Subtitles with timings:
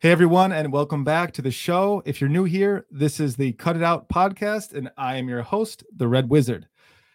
[0.00, 2.04] Hey, everyone, and welcome back to the show.
[2.06, 5.42] If you're new here, this is the Cut It Out podcast, and I am your
[5.42, 6.68] host, the Red Wizard.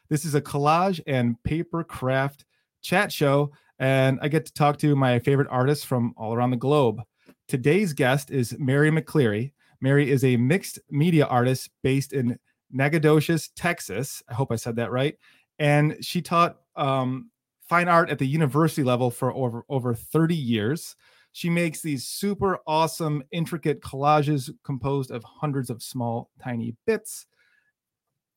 [0.09, 2.43] This is a collage and paper craft
[2.81, 6.57] chat show, and I get to talk to my favorite artists from all around the
[6.57, 7.01] globe.
[7.47, 9.53] Today's guest is Mary McCleary.
[9.79, 12.37] Mary is a mixed media artist based in
[12.69, 14.21] Nacogdoches, Texas.
[14.27, 15.15] I hope I said that right.
[15.57, 17.31] And she taught um,
[17.61, 20.97] fine art at the university level for over, over 30 years.
[21.33, 27.25] She makes these super awesome, intricate collages composed of hundreds of small, tiny bits.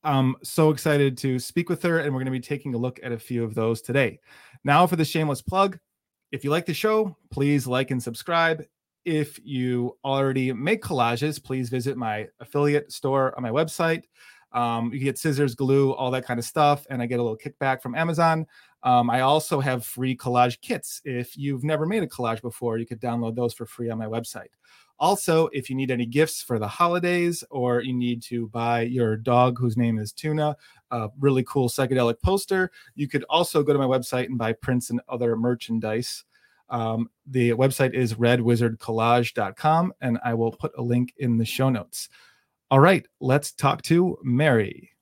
[0.03, 2.99] I'm so excited to speak with her, and we're going to be taking a look
[3.03, 4.19] at a few of those today.
[4.65, 5.79] Now, for the shameless plug
[6.33, 8.65] if you like the show, please like and subscribe.
[9.05, 14.03] If you already make collages, please visit my affiliate store on my website.
[14.53, 17.39] Um, you get scissors, glue, all that kind of stuff, and I get a little
[17.39, 18.47] kickback from Amazon.
[18.83, 21.01] Um, I also have free collage kits.
[21.05, 24.07] If you've never made a collage before, you could download those for free on my
[24.07, 24.49] website.
[24.99, 29.17] Also, if you need any gifts for the holidays or you need to buy your
[29.17, 30.57] dog, whose name is Tuna,
[30.91, 34.91] a really cool psychedelic poster, you could also go to my website and buy prints
[34.91, 36.25] and other merchandise.
[36.71, 42.09] Um, the website is redwizardcollage.com, and I will put a link in the show notes.
[42.71, 44.96] All right, let's talk to Mary.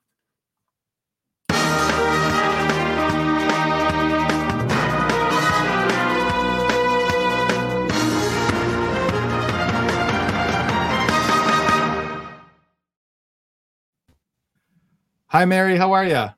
[15.34, 15.76] Hi, Mary.
[15.76, 16.28] How are you?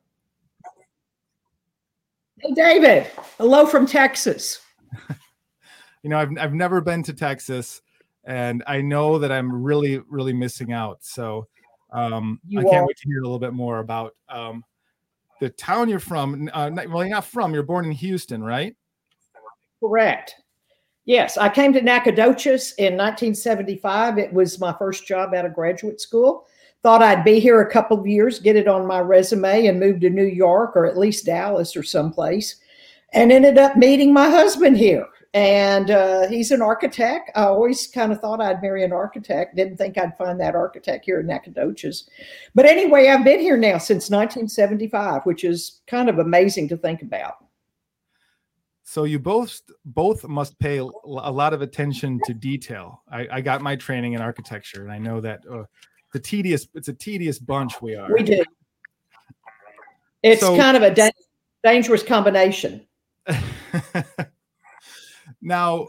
[2.39, 3.05] Hey, David.
[3.37, 4.59] Hello from Texas.
[6.01, 7.83] you know, I've, I've never been to Texas,
[8.23, 11.03] and I know that I'm really, really missing out.
[11.03, 11.47] So
[11.93, 12.87] um, I can't are.
[12.87, 14.63] wait to hear a little bit more about um,
[15.41, 16.49] the town you're from.
[16.51, 18.75] Uh, well, you're not from, you're born in Houston, right?
[19.79, 20.33] Correct.
[21.05, 24.17] Yes, I came to Nacogdoches in 1975.
[24.17, 26.47] It was my first job out of graduate school
[26.87, 29.99] thought I'd be here a couple of years, get it on my resume, and move
[29.99, 32.55] to New York or at least Dallas or someplace.
[33.11, 35.05] And ended up meeting my husband here.
[35.33, 37.31] And uh, he's an architect.
[37.35, 39.57] I always kind of thought I'd marry an architect.
[39.57, 42.09] Didn't think I'd find that architect here in Nacogdoches.
[42.55, 47.01] But anyway, I've been here now since 1975, which is kind of amazing to think
[47.01, 47.33] about.
[48.85, 53.03] So you both both must pay a lot of attention to detail.
[53.11, 55.63] I, I got my training in architecture, and I know that uh,
[56.13, 58.11] the tedious it's a tedious bunch we are.
[58.13, 58.43] We do.
[60.23, 61.11] It's so, kind of a da-
[61.63, 62.85] dangerous combination.
[65.41, 65.87] Now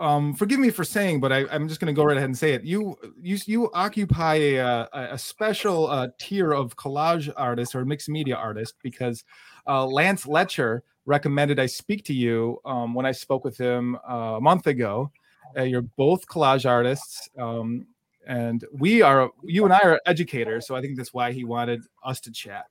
[0.00, 2.36] um, forgive me for saying, but I, am just going to go right ahead and
[2.36, 2.64] say it.
[2.64, 8.08] You you you occupy a a, a special uh, tier of collage artists or mixed
[8.08, 9.24] media artist because
[9.66, 14.36] uh, Lance Letscher recommended I speak to you um, when I spoke with him uh,
[14.36, 15.10] a month ago,
[15.56, 17.86] uh, you're both collage artists, um,
[18.26, 19.30] and we are.
[19.42, 22.66] You and I are educators, so I think that's why he wanted us to chat.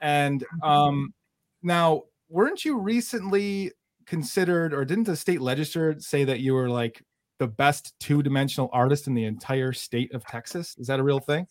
[0.00, 0.68] And mm-hmm.
[0.68, 1.14] um,
[1.62, 3.72] now, weren't you recently
[4.06, 7.02] considered, or didn't the state legislature say that you were like
[7.38, 10.74] the best two-dimensional artist in the entire state of Texas?
[10.78, 11.46] Is that a real thing?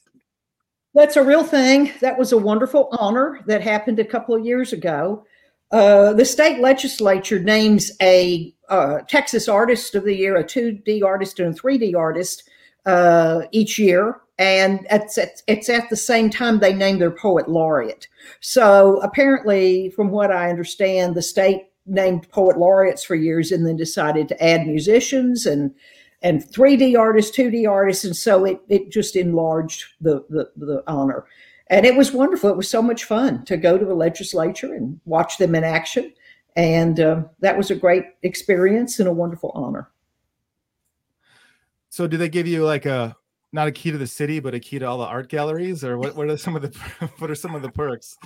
[0.94, 1.92] That's a real thing.
[2.00, 5.25] That was a wonderful honor that happened a couple of years ago.
[5.72, 11.40] Uh, the state legislature names a uh, Texas Artist of the Year, a 2D artist,
[11.40, 12.50] and a 3D artist
[12.86, 14.22] uh, each year.
[14.38, 15.18] And it's,
[15.48, 18.08] it's, at the same time they name their poet laureate.
[18.42, 23.78] So apparently, from what I understand, the state named poet laureates for years and then
[23.78, 25.74] decided to add musicians and
[26.22, 31.25] and 3D artists, 2D artists, and so it it just enlarged the the, the honor
[31.68, 32.50] and it was wonderful.
[32.50, 36.14] It was so much fun to go to the legislature and watch them in action.
[36.56, 39.90] And uh, that was a great experience and a wonderful honor.
[41.90, 43.16] So, do they give you like a
[43.52, 45.98] not a key to the city, but a key to all the art galleries, or
[45.98, 46.16] what?
[46.16, 46.78] What are some of the
[47.20, 48.18] what are some of the perks?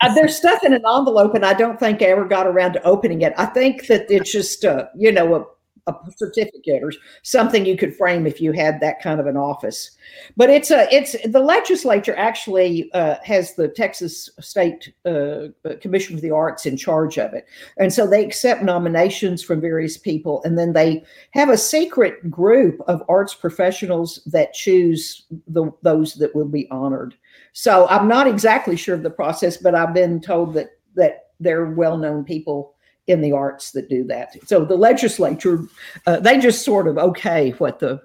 [0.00, 2.82] uh, there's stuff in an envelope, and I don't think I ever got around to
[2.84, 3.32] opening it.
[3.36, 5.50] I think that it's just uh, you know
[5.86, 6.92] a certificate or
[7.22, 9.92] something you could frame if you had that kind of an office.
[10.36, 15.48] But it's a it's the legislature actually uh, has the Texas State uh,
[15.80, 17.46] Commission for the Arts in charge of it,
[17.78, 22.80] and so they accept nominations from various people, and then they have a secret group
[22.86, 27.14] of arts professionals that choose the those that will be honored.
[27.52, 31.66] So I'm not exactly sure of the process, but I've been told that that they're
[31.66, 32.74] well known people
[33.06, 34.36] in the arts that do that.
[34.46, 35.64] So the legislature,
[36.06, 38.00] uh, they just sort of okay what the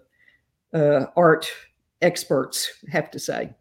[0.74, 1.50] uh, art
[2.02, 3.54] experts have to say.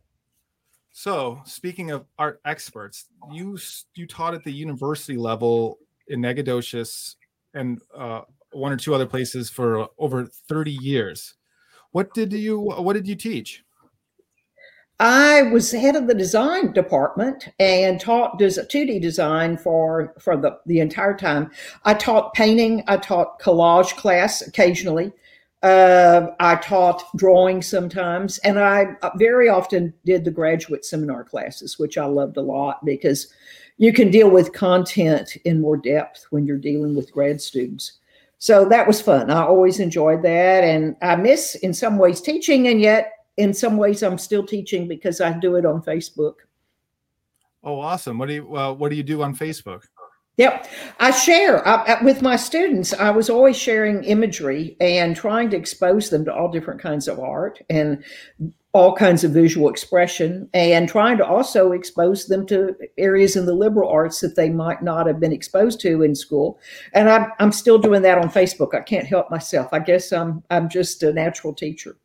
[0.92, 3.58] So speaking of art experts, you
[3.96, 7.16] you taught at the university level in Nacogdoches
[7.52, 8.20] and uh,
[8.52, 11.34] one or two other places for over 30 years.
[11.90, 13.63] What did you what did you teach?
[15.00, 20.80] I was head of the design department and taught 2D design for for the, the
[20.80, 21.50] entire time.
[21.84, 25.12] I taught painting, I taught collage class occasionally.
[25.62, 31.96] Uh, I taught drawing sometimes, and I very often did the graduate seminar classes, which
[31.96, 33.32] I loved a lot because
[33.78, 37.94] you can deal with content in more depth when you're dealing with grad students.
[38.38, 39.30] So that was fun.
[39.30, 43.76] I always enjoyed that, and I miss in some ways teaching, and yet in some
[43.76, 46.34] ways I'm still teaching because I do it on Facebook.
[47.62, 48.18] Oh, awesome!
[48.18, 49.84] What do you uh, What do you do on Facebook?
[50.36, 52.92] Yep, I share I, with my students.
[52.92, 57.20] I was always sharing imagery and trying to expose them to all different kinds of
[57.20, 58.02] art and
[58.72, 63.54] all kinds of visual expression, and trying to also expose them to areas in the
[63.54, 66.58] liberal arts that they might not have been exposed to in school.
[66.92, 68.74] And I'm I'm still doing that on Facebook.
[68.74, 69.68] I can't help myself.
[69.72, 71.96] I guess I'm I'm just a natural teacher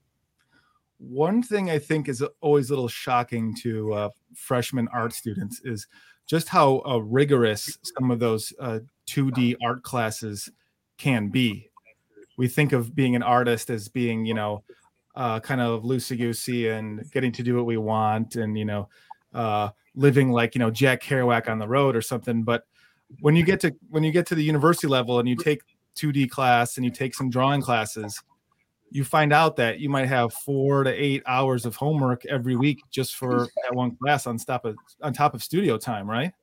[1.00, 5.88] one thing I think is always a little shocking to uh, freshman art students is
[6.28, 10.50] just how uh, rigorous some of those uh, 2D art classes
[10.98, 11.70] can be.
[12.38, 14.64] We think of being an artist as being, you know,
[15.16, 18.90] uh, kind of loosey goosey and getting to do what we want and, you know,
[19.34, 22.44] uh, living like, you know, Jack Kerouac on the road or something.
[22.44, 22.66] But
[23.22, 25.62] when you get to when you get to the university level and you take
[25.96, 28.22] 2D class and you take some drawing classes,
[28.92, 32.82] you find out that you might have four to eight hours of homework every week
[32.90, 36.34] just for that one class on top of on top of studio time, right?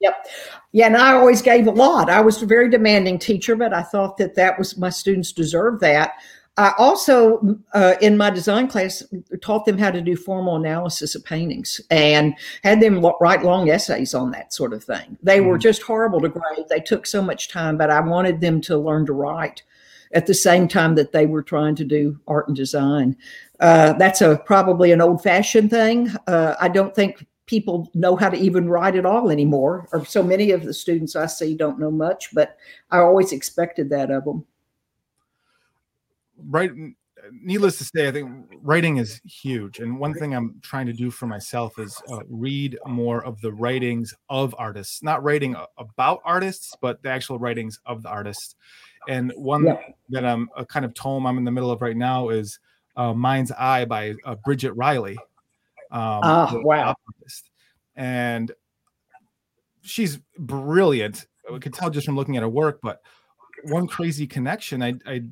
[0.00, 0.26] Yep.
[0.72, 2.10] Yeah, and I always gave a lot.
[2.10, 5.80] I was a very demanding teacher, but I thought that that was my students deserved
[5.80, 6.14] that.
[6.58, 9.02] I also, uh, in my design class,
[9.42, 12.34] taught them how to do formal analysis of paintings and
[12.64, 15.18] had them write long essays on that sort of thing.
[15.22, 15.48] They mm-hmm.
[15.48, 16.66] were just horrible to grade.
[16.70, 19.64] They took so much time, but I wanted them to learn to write
[20.12, 23.16] at the same time that they were trying to do art and design.
[23.60, 26.10] Uh, that's a probably an old fashioned thing.
[26.26, 30.22] Uh, I don't think people know how to even write at all anymore, or so
[30.22, 32.34] many of the students I see don't know much.
[32.34, 32.56] But
[32.90, 34.44] I always expected that of them.
[36.48, 36.70] Right.
[37.32, 38.30] Needless to say, I think
[38.62, 39.80] writing is huge.
[39.80, 43.50] And one thing I'm trying to do for myself is uh, read more of the
[43.52, 48.54] writings of artists, not writing about artists, but the actual writings of the artists.
[49.08, 49.78] And one yeah.
[50.10, 52.58] that I'm a kind of tome I'm in the middle of right now is
[52.96, 55.16] uh, Mind's Eye by uh, Bridget Riley.
[55.90, 56.94] Um, oh, wow.
[57.94, 58.52] And
[59.82, 61.26] she's brilliant.
[61.50, 63.00] We could tell just from looking at her work, but
[63.64, 65.22] one crazy connection I, I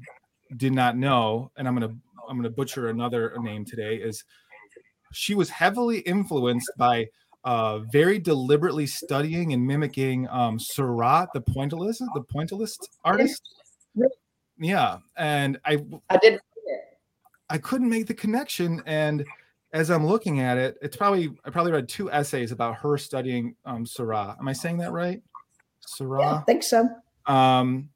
[0.57, 1.95] did not know, and I'm gonna
[2.29, 4.25] I'm gonna butcher another name today, is
[5.13, 7.09] she was heavily influenced by
[7.45, 13.43] uh, very deliberately studying and mimicking um, Seurat, the pointillist, the pointillist artist.
[14.59, 16.41] Yeah, and I I didn't
[17.51, 19.25] I couldn't make the connection, and
[19.73, 23.57] as I'm looking at it, it's probably I probably read two essays about her studying
[23.65, 24.37] um, Seurat.
[24.39, 25.23] Am I saying that right?
[25.81, 26.21] Seurat.
[26.23, 26.89] Yeah, I think so.
[27.27, 27.91] Um,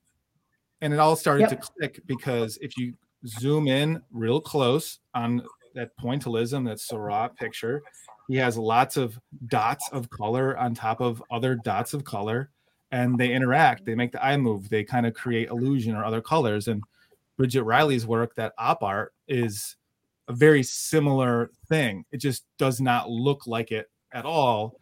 [0.81, 1.51] and it all started yep.
[1.51, 2.95] to click because if you
[3.27, 5.43] zoom in real close on
[5.75, 7.83] that pointillism, that Seurat picture,
[8.29, 12.51] he has lots of dots of color on top of other dots of color
[12.91, 13.85] and they interact.
[13.85, 14.69] They make the eye move.
[14.69, 16.69] They kind of create illusion or other colors.
[16.69, 16.83] And
[17.37, 19.77] Bridget Riley's work, that op art, is
[20.29, 22.05] a very similar thing.
[22.13, 24.77] It just does not look like it at all.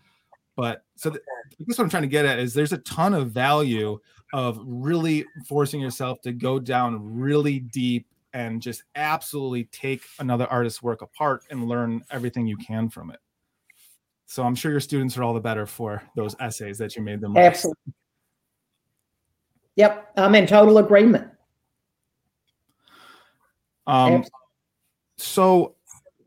[0.57, 1.23] But so th-
[1.65, 3.99] what I'm trying to get at is there's a ton of value
[4.33, 10.83] of really forcing yourself to go down really deep and just absolutely take another artist's
[10.83, 13.19] work apart and learn everything you can from it.
[14.27, 17.21] So I'm sure your students are all the better for those essays that you made
[17.21, 17.37] them.
[17.37, 17.95] Absolutely.
[19.77, 21.29] Yep, I'm in total agreement.
[23.87, 24.25] Um,
[25.17, 25.77] so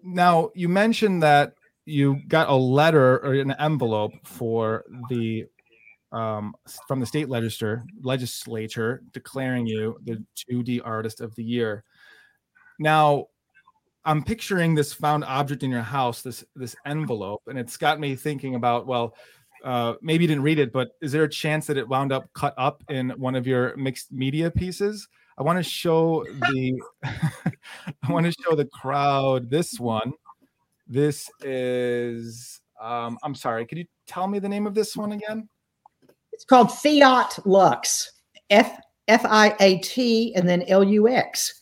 [0.02, 5.46] now you mentioned that you got a letter or an envelope for the
[6.12, 6.56] um,
[6.88, 11.84] from the state legislature legislature declaring you the 2D artist of the year.
[12.80, 13.26] Now,
[14.06, 18.16] I'm picturing this found object in your house, this this envelope, and it's got me
[18.16, 19.16] thinking about well,
[19.64, 22.30] uh, maybe you didn't read it, but is there a chance that it wound up
[22.34, 25.08] cut up in one of your mixed media pieces?
[25.38, 30.14] I want to show the I want to show the crowd this one.
[30.88, 35.50] This is um, I'm sorry, could you tell me the name of this one again?
[36.32, 38.14] It's called Fiat Lux.
[38.50, 41.59] F F I A T and then L U X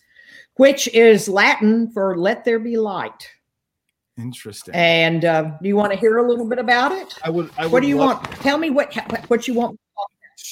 [0.58, 3.30] which is Latin for let there be light.
[4.18, 4.74] Interesting.
[4.74, 7.14] And uh, do you want to hear a little bit about it?
[7.24, 7.52] I would.
[7.58, 8.24] I would what do you want?
[8.42, 8.94] Tell me what
[9.30, 9.80] what you want.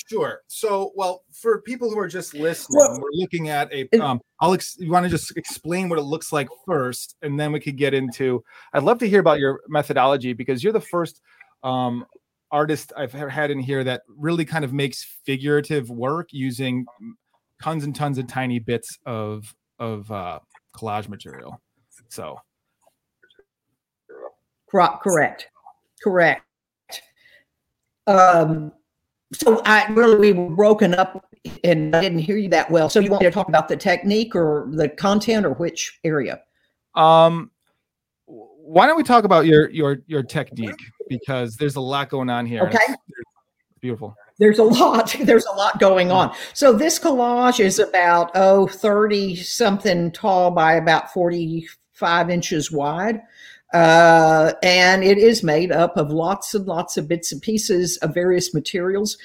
[0.07, 0.41] Sure.
[0.47, 3.89] So, well, for people who are just listening, well, we're looking at a.
[4.00, 4.53] Um, I'll.
[4.53, 7.75] Ex- you want to just explain what it looks like first, and then we could
[7.75, 8.43] get into.
[8.74, 11.21] I'd love to hear about your methodology because you're the first
[11.63, 12.05] um,
[12.51, 16.85] artist I've had in here that really kind of makes figurative work using
[17.62, 20.39] tons and tons of tiny bits of of uh,
[20.75, 21.60] collage material.
[22.10, 22.39] So,
[24.70, 25.48] correct,
[26.03, 26.44] correct.
[28.08, 28.72] Um,
[29.34, 31.25] so I really we were broken up
[31.63, 32.89] and I didn't hear you that well.
[32.89, 36.41] So you want me to talk about the technique or the content or which area?
[36.96, 37.51] Um,
[38.25, 40.79] why don't we talk about your your your technique
[41.10, 42.63] because there's a lot going on here.
[42.63, 42.96] Okay.
[43.85, 44.17] Beautiful.
[44.39, 45.15] There's a lot.
[45.21, 46.35] There's a lot going on.
[46.53, 53.21] So this collage is about oh 30 something tall by about 45 inches wide.
[53.73, 58.13] Uh, and it is made up of lots and lots of bits and pieces of
[58.13, 59.17] various materials.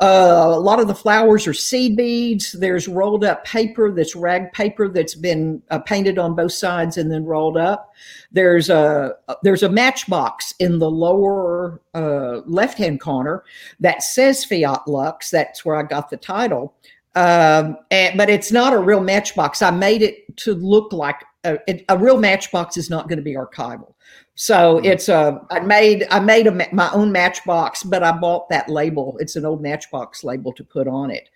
[0.00, 2.52] Uh, a lot of the flowers are seed beads.
[2.52, 7.12] There's rolled up paper that's rag paper that's been uh, painted on both sides and
[7.12, 7.92] then rolled up.
[8.32, 13.44] There's a there's a matchbox in the lower uh, left hand corner
[13.78, 15.30] that says Fiat Lux.
[15.30, 16.74] That's where I got the title.
[17.14, 19.62] Um, and, but it's not a real matchbox.
[19.62, 21.58] I made it to look like a,
[21.88, 23.94] a real matchbox is not going to be archival.
[24.34, 24.86] So mm-hmm.
[24.86, 29.16] it's a I made I made a, my own Matchbox, but I bought that label.
[29.20, 31.28] It's an old Matchbox label to put on it.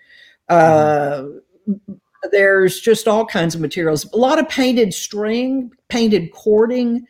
[0.50, 1.38] Mm-hmm.
[1.68, 1.76] Uh,
[2.32, 4.10] there's just all kinds of materials.
[4.12, 7.06] A lot of painted string, painted cording,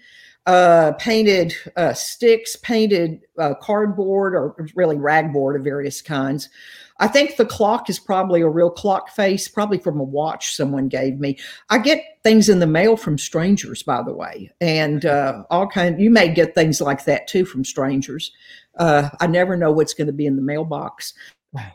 [0.46, 6.50] uh, painted uh, sticks, painted uh, cardboard, or really ragboard of various kinds.
[6.98, 10.88] I think the clock is probably a real clock face, probably from a watch someone
[10.88, 11.38] gave me.
[11.70, 16.00] I get things in the mail from strangers, by the way, and uh, all kind.
[16.00, 18.32] You may get things like that too from strangers.
[18.78, 21.14] Uh, I never know what's going to be in the mailbox.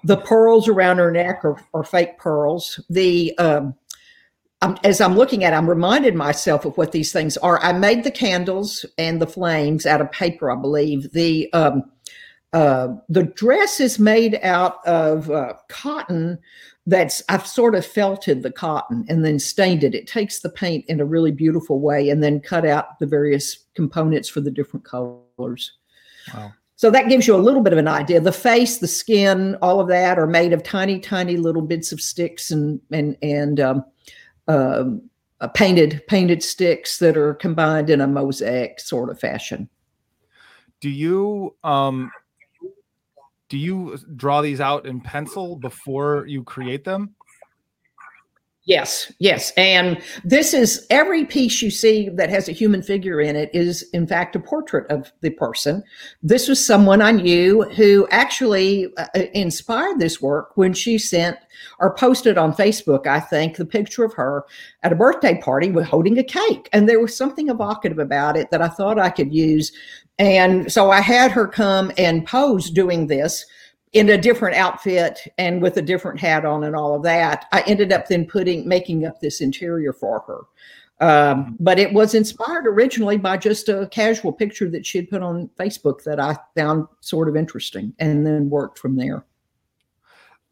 [0.04, 2.80] The pearls around her neck are, are fake pearls.
[2.90, 3.76] The um,
[4.62, 7.62] I'm, as I'm looking at, it, I'm reminded myself of what these things are.
[7.62, 11.12] I made the candles and the flames out of paper, I believe.
[11.12, 11.84] The um,
[12.54, 16.40] uh, the dress is made out of uh, cotton
[16.86, 19.96] that's I've sort of felted the cotton and then stained it.
[19.96, 23.58] It takes the paint in a really beautiful way and then cut out the various
[23.74, 25.72] components for the different colors.
[26.34, 26.54] Wow.
[26.76, 28.20] So that gives you a little bit of an idea.
[28.20, 32.02] The face, the skin, all of that are made of tiny, tiny little bits of
[32.02, 33.86] sticks and and and um,
[34.48, 39.70] uh, painted painted sticks that are combined in a mosaic sort of fashion.
[40.82, 42.12] Do you um,
[43.50, 47.16] do you uh, draw these out in pencil before you create them?
[48.66, 49.52] Yes, yes.
[49.58, 53.84] And this is every piece you see that has a human figure in it is,
[53.92, 55.84] in fact, a portrait of the person.
[56.22, 61.38] This was someone I knew who actually uh, uh, inspired this work when she sent
[61.80, 64.46] or posted on Facebook, I think, the picture of her
[64.82, 66.70] at a birthday party with holding a cake.
[66.72, 69.74] And there was something evocative about it that I thought I could use.
[70.20, 73.46] And so I had her come and pose doing this
[73.94, 77.46] in a different outfit and with a different hat on and all of that.
[77.52, 80.42] I ended up then putting making up this interior for her.
[81.00, 85.22] Um, but it was inspired originally by just a casual picture that she had put
[85.22, 89.26] on Facebook that I found sort of interesting and then worked from there.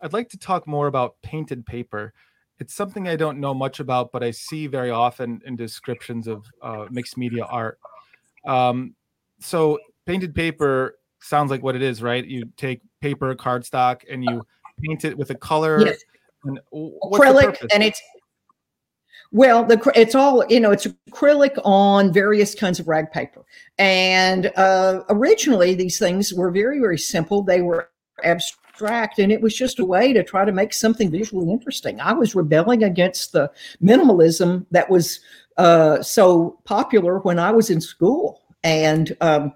[0.02, 2.14] I'd like to talk more about painted paper.
[2.60, 6.46] It's something I don't know much about, but I see very often in descriptions of
[6.62, 7.80] uh, mixed media art.
[8.46, 8.96] Um,
[9.40, 12.26] so, painted paper sounds like what it is, right?
[12.26, 14.42] You take paper cardstock and you
[14.84, 15.86] paint it with a color.
[15.86, 16.04] Yes.
[16.44, 18.02] And acrylic, and it's
[19.32, 20.72] well, the it's all you know.
[20.72, 23.46] It's acrylic on various kinds of rag paper,
[23.78, 27.42] and uh, originally these things were very very simple.
[27.42, 27.90] They were
[28.24, 32.02] abstract, and it was just a way to try to make something visually interesting.
[32.02, 35.22] I was rebelling against the minimalism that was
[35.58, 39.54] uh, so popular when I was in school, and um,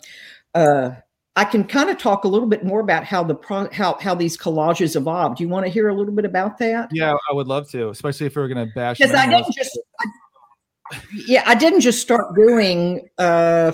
[0.53, 0.91] uh,
[1.37, 4.15] I can kind of talk a little bit more about how the pro- how how
[4.15, 5.37] these collages evolved.
[5.37, 6.89] Do you want to hear a little bit about that?
[6.93, 8.99] Yeah, I would love to, especially if we are going to bash.
[8.99, 10.05] Because I didn't just, I,
[11.27, 13.73] yeah, I didn't just start doing uh,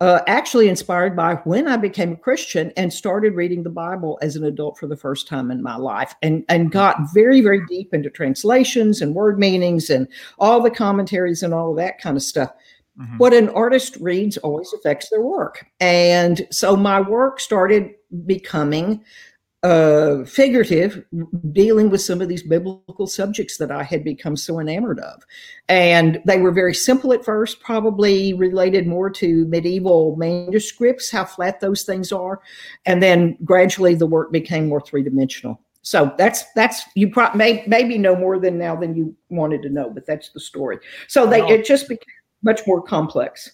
[0.00, 4.34] Uh, actually, inspired by when I became a Christian and started reading the Bible as
[4.34, 7.94] an adult for the first time in my life, and and got very very deep
[7.94, 12.22] into translations and word meanings and all the commentaries and all of that kind of
[12.22, 12.52] stuff.
[13.00, 13.18] Mm-hmm.
[13.18, 17.94] What an artist reads always affects their work, and so my work started
[18.26, 19.04] becoming
[19.64, 21.02] uh, figurative,
[21.52, 25.22] dealing with some of these biblical subjects that I had become so enamored of.
[25.70, 31.60] And they were very simple at first, probably related more to medieval manuscripts, how flat
[31.60, 32.40] those things are.
[32.84, 35.58] And then gradually the work became more three dimensional.
[35.80, 39.70] So that's that's you pro- may, maybe know more than now than you wanted to
[39.70, 40.78] know, but that's the story.
[41.08, 42.04] So they it just became
[42.42, 43.50] much more complex.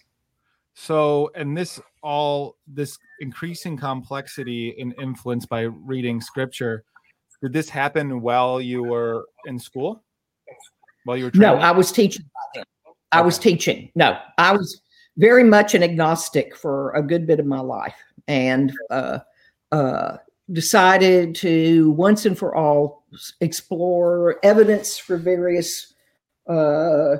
[0.83, 6.85] So, and this all this increasing complexity and influence by reading scripture,
[7.43, 10.03] did this happen while you were in school?
[11.05, 11.59] While you were training?
[11.59, 12.25] no, I was teaching.
[13.13, 13.91] I was teaching.
[13.95, 14.81] No, I was
[15.19, 19.19] very much an agnostic for a good bit of my life, and uh,
[19.73, 20.17] uh,
[20.51, 23.05] decided to once and for all
[23.43, 25.93] explore evidence for various
[26.49, 27.17] uh,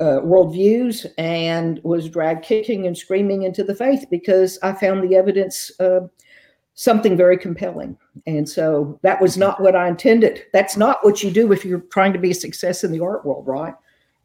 [0.00, 5.14] uh, worldviews and was dragged kicking and screaming into the faith because I found the
[5.14, 6.00] evidence uh,
[6.74, 7.98] something very compelling.
[8.26, 10.44] And so that was not what I intended.
[10.54, 13.26] That's not what you do if you're trying to be a success in the art
[13.26, 13.74] world, right?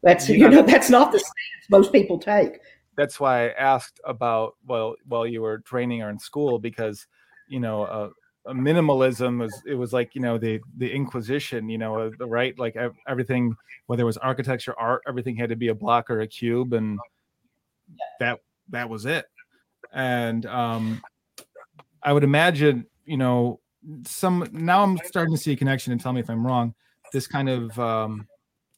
[0.02, 2.60] That's you, you know that's not the stance most people take.
[2.96, 7.06] That's why I asked about well while you were training or in school because
[7.48, 8.10] you know uh,
[8.48, 12.58] minimalism was it was like you know the the inquisition you know the right?
[12.58, 12.76] Like
[13.08, 13.56] everything
[13.86, 16.98] whether it was architecture art everything had to be a block or a cube and
[18.20, 19.26] that that was it.
[19.92, 21.02] And um
[22.06, 23.60] i would imagine you know
[24.04, 26.74] some now i'm starting to see a connection and tell me if i'm wrong
[27.12, 28.26] this kind of um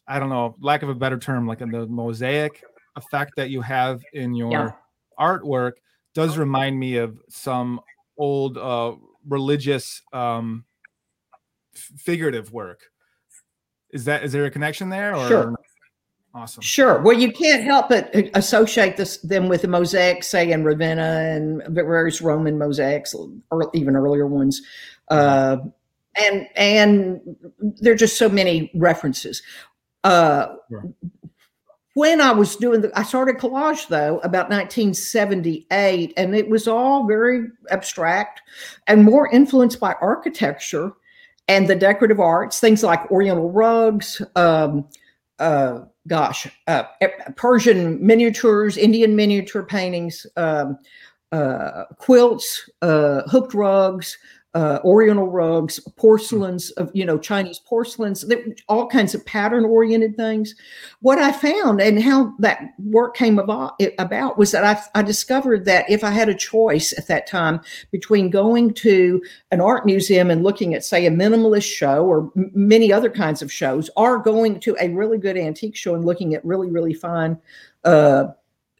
[0.08, 2.64] i don't know lack of a better term like in the mosaic
[2.96, 4.72] effect that you have in your yeah.
[5.20, 5.72] artwork
[6.14, 7.80] does remind me of some
[8.16, 8.94] old uh
[9.28, 10.64] religious um
[11.74, 12.90] figurative work.
[13.90, 15.28] Is that is there a connection there or?
[15.28, 15.54] Sure.
[16.34, 16.62] awesome.
[16.62, 17.00] Sure.
[17.02, 21.62] Well you can't help but associate this them with the mosaics say in ravenna and
[21.68, 24.62] various roman mosaics or even earlier ones.
[25.08, 25.58] Uh
[26.20, 27.20] and and
[27.60, 29.42] there are just so many references.
[30.04, 30.84] Uh sure
[31.98, 37.08] when I was doing the, I started collage though about 1978, and it was all
[37.08, 38.40] very abstract
[38.86, 40.92] and more influenced by architecture
[41.48, 44.86] and the decorative arts, things like Oriental rugs, um,
[45.40, 46.84] uh, gosh, uh,
[47.34, 50.78] Persian miniatures, Indian miniature paintings, um,
[51.32, 54.16] uh, quilts, uh, hooked rugs,
[54.54, 58.24] uh, oriental rugs, porcelains of you know Chinese porcelains,
[58.68, 60.54] all kinds of pattern oriented things.
[61.00, 65.66] What I found and how that work came about, about was that I, I, discovered
[65.66, 70.30] that if I had a choice at that time between going to an art museum
[70.30, 74.18] and looking at say a minimalist show or m- many other kinds of shows, or
[74.18, 77.38] going to a really good antique show and looking at really really fine.
[77.84, 78.28] Uh,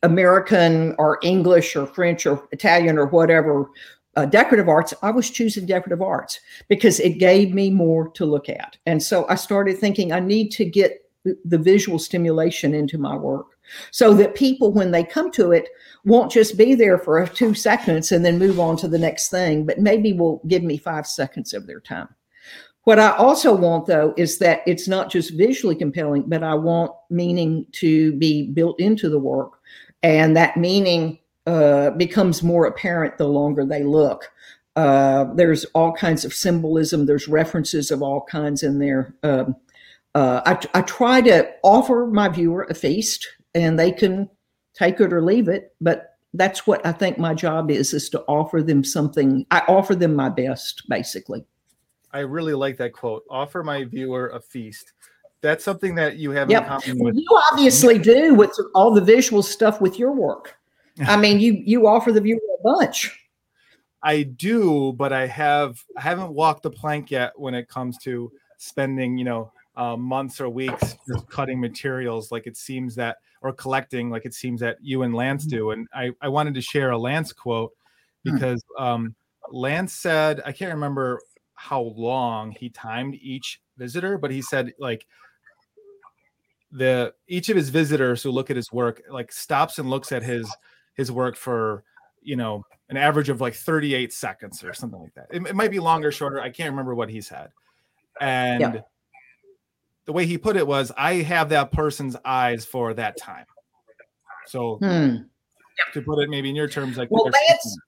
[0.05, 3.69] American or English or French or Italian or whatever
[4.17, 8.49] uh, decorative arts, I was choosing decorative arts because it gave me more to look
[8.49, 8.77] at.
[8.87, 11.05] And so I started thinking I need to get
[11.45, 13.47] the visual stimulation into my work
[13.91, 15.69] so that people, when they come to it,
[16.05, 19.67] won't just be there for two seconds and then move on to the next thing,
[19.67, 22.09] but maybe will give me five seconds of their time.
[22.85, 26.93] What I also want, though, is that it's not just visually compelling, but I want
[27.11, 29.61] meaning to be built into the work.
[30.03, 31.18] And that meaning
[31.49, 34.31] uh, becomes more apparent the longer they look.
[34.77, 37.07] Uh, there's all kinds of symbolism.
[37.07, 39.15] There's references of all kinds in there.
[39.23, 39.57] Um,
[40.15, 44.29] uh, I, I, try to offer my viewer a feast, and they can
[44.75, 45.75] take it or leave it.
[45.81, 49.47] But that's what I think my job is: is to offer them something.
[49.51, 51.47] I offer them my best, basically.
[52.13, 53.25] I really like that quote.
[53.31, 54.93] Offer my viewer a feast.
[55.41, 56.65] That's something that you have yep.
[56.65, 57.17] in common with.
[57.17, 60.58] You obviously do with all the visual stuff with your work.
[61.07, 63.17] I mean, you you offer the viewer a bunch.
[64.03, 68.33] I do, but I have I haven't walked the plank yet when it comes to
[68.59, 73.53] spending, you know, uh, months or weeks just cutting materials like it seems that or
[73.53, 75.57] collecting like it seems that you and Lance mm-hmm.
[75.57, 75.71] do.
[75.71, 77.73] And I, I wanted to share a Lance quote
[78.27, 78.35] hmm.
[78.35, 79.15] because um,
[79.51, 81.21] Lance said, I can't remember
[81.55, 85.07] how long he timed each visitor, but he said like
[86.71, 90.23] the each of his visitors who look at his work like stops and looks at
[90.23, 90.49] his
[90.99, 91.85] his work for
[92.21, 95.27] you know an average of like 38 seconds or something like that.
[95.31, 96.41] It, it might be longer, shorter.
[96.41, 97.51] I can't remember what he said.
[98.21, 98.81] And yeah.
[100.07, 103.45] the way he put it was, I have that person's eyes for that time.
[104.47, 105.17] So hmm.
[105.93, 107.79] to put it maybe in your terms, like well, Lance,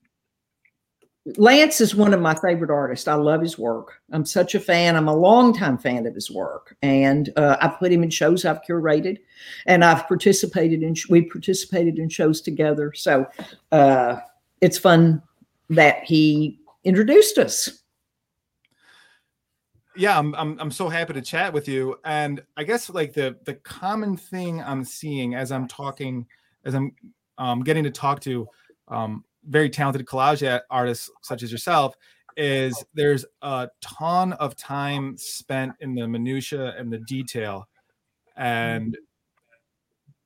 [1.37, 3.07] Lance is one of my favorite artists.
[3.07, 4.01] I love his work.
[4.11, 4.95] I'm such a fan.
[4.95, 8.63] I'm a longtime fan of his work, and uh, I've put him in shows I've
[8.63, 9.19] curated,
[9.67, 10.95] and I've participated in.
[11.09, 12.93] We participated in shows together.
[12.93, 13.27] So
[13.71, 14.17] uh,
[14.61, 15.21] it's fun
[15.69, 17.81] that he introduced us
[19.95, 23.37] yeah I'm, I'm i'm so happy to chat with you and i guess like the
[23.45, 26.25] the common thing i'm seeing as i'm talking
[26.65, 26.93] as i'm
[27.37, 28.47] um, getting to talk to
[28.87, 31.95] um, very talented collage artists such as yourself
[32.37, 37.67] is there's a ton of time spent in the minutia and the detail.
[38.37, 39.51] And mm-hmm.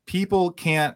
[0.06, 0.96] people can't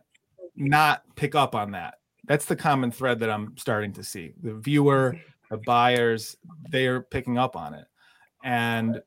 [0.55, 1.95] not pick up on that.
[2.25, 4.33] That's the common thread that i'm starting to see.
[4.43, 5.15] The viewer
[5.49, 6.37] the buyers
[6.69, 7.87] they're picking up on it.
[8.43, 9.01] And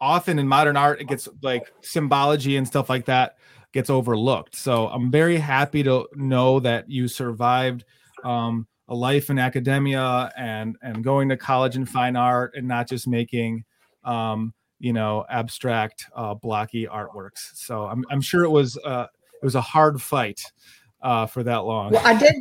[0.00, 3.36] often in modern art it gets like symbology and stuff like that
[3.76, 4.56] gets overlooked.
[4.56, 7.84] So i'm very happy to know that you survived
[8.24, 12.88] um, a life in academia and and going to college in fine art and not
[12.88, 13.64] just making
[14.04, 17.50] um, you know abstract uh, blocky artworks.
[17.54, 19.08] So i'm, I'm sure it was uh,
[19.42, 20.40] it was a hard fight
[21.02, 21.92] uh, for that long.
[21.92, 22.34] Well i did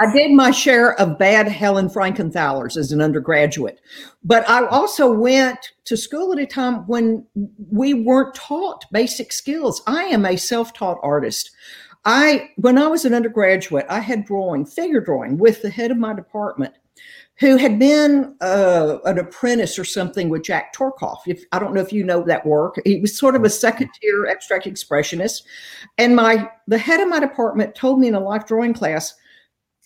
[0.00, 3.80] I did my share of bad Helen Frankenthalers as an undergraduate,
[4.24, 7.24] but I also went to school at a time when
[7.70, 9.82] we weren't taught basic skills.
[9.86, 11.52] I am a self-taught artist.
[12.04, 15.96] I, when I was an undergraduate, I had drawing, figure drawing with the head of
[15.96, 16.74] my department
[17.36, 21.18] who had been uh, an apprentice or something with Jack Tworkov.
[21.26, 23.90] If I don't know if you know that work, he was sort of a second
[24.00, 25.42] tier abstract expressionist.
[25.98, 29.14] And my the head of my department told me in a life drawing class,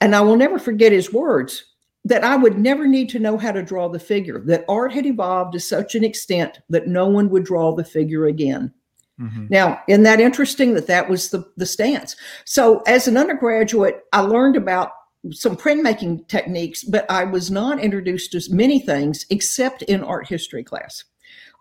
[0.01, 1.65] and I will never forget his words
[2.05, 5.05] that I would never need to know how to draw the figure, that art had
[5.05, 8.73] evolved to such an extent that no one would draw the figure again.
[9.21, 9.47] Mm-hmm.
[9.51, 12.15] Now, isn't that interesting that that was the, the stance?
[12.45, 14.93] So, as an undergraduate, I learned about
[15.33, 20.63] some printmaking techniques, but I was not introduced to many things except in art history
[20.63, 21.05] class.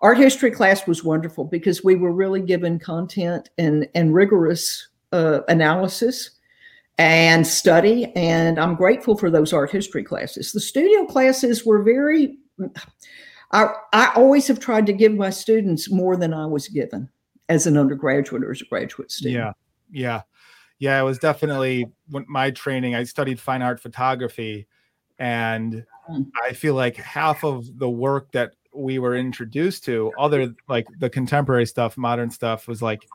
[0.01, 5.39] Art history class was wonderful because we were really given content and, and rigorous uh,
[5.47, 6.36] analysis
[6.97, 8.11] and study.
[8.15, 10.51] And I'm grateful for those art history classes.
[10.51, 12.37] The studio classes were very,
[13.51, 17.09] I, I always have tried to give my students more than I was given
[17.49, 19.35] as an undergraduate or as a graduate student.
[19.35, 19.51] Yeah.
[19.91, 20.21] Yeah.
[20.79, 20.99] Yeah.
[20.99, 22.95] It was definitely my training.
[22.95, 24.67] I studied fine art photography.
[25.19, 26.25] And mm.
[26.43, 31.09] I feel like half of the work that we were introduced to, other like the
[31.09, 33.07] contemporary stuff, modern stuff, was like,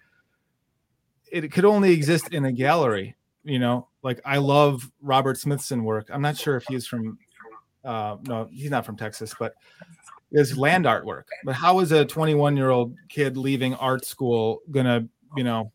[1.31, 6.09] it could only exist in a gallery you know like i love robert smithson work.
[6.13, 7.19] I'm not sure if he's from
[7.85, 9.55] uh no he's not from texas but
[10.31, 14.61] his land art work but how is a 21 year old kid leaving art school
[14.71, 15.73] gonna you know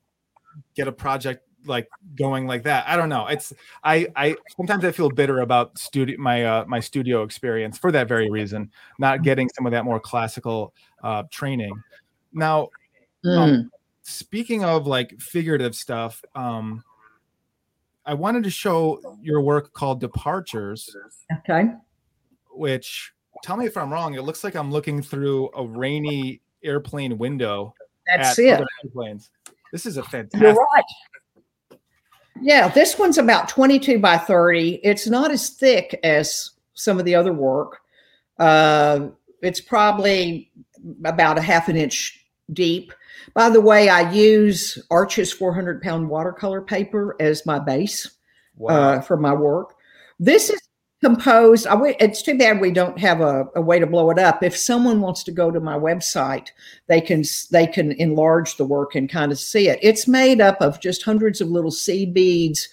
[0.76, 2.88] get a project like going like that?
[2.88, 3.28] I don't know.
[3.28, 3.54] It's
[3.84, 8.08] i i sometimes i feel bitter about studio my uh my studio experience for that
[8.08, 11.74] very reason not getting some of that more classical uh training.
[12.34, 12.70] Now
[13.26, 13.38] mm.
[13.38, 13.72] um,
[14.04, 16.84] speaking of like figurative stuff um
[18.08, 20.96] I wanted to show your work called Departures.
[21.40, 21.72] Okay.
[22.52, 23.12] Which
[23.44, 24.16] tell me if I'm wrong.
[24.16, 27.76] It looks like I'm looking through a rainy airplane window.
[28.08, 28.64] That's it.
[28.84, 29.30] Airplanes.
[29.74, 30.42] This is a fantastic.
[30.42, 31.78] You're right.
[32.42, 34.80] Yeah, this one's about 22 by 30.
[34.84, 37.80] It's not as thick as some of the other work.
[38.40, 39.10] Uh,
[39.42, 40.52] it's probably
[41.04, 42.94] about a half an inch deep.
[43.34, 48.10] By the way, I use Arches 400 pound watercolor paper as my base uh,
[48.56, 48.76] wow.
[48.76, 49.76] uh, for my work.
[50.20, 50.60] This is
[51.04, 51.68] composed.
[51.68, 54.42] I, it's too bad we don't have a, a, way to blow it up.
[54.42, 56.50] If someone wants to go to my website,
[56.88, 59.80] they can they can enlarge the work and kind of see it.
[59.82, 62.68] It's made up of just hundreds of little seed beads,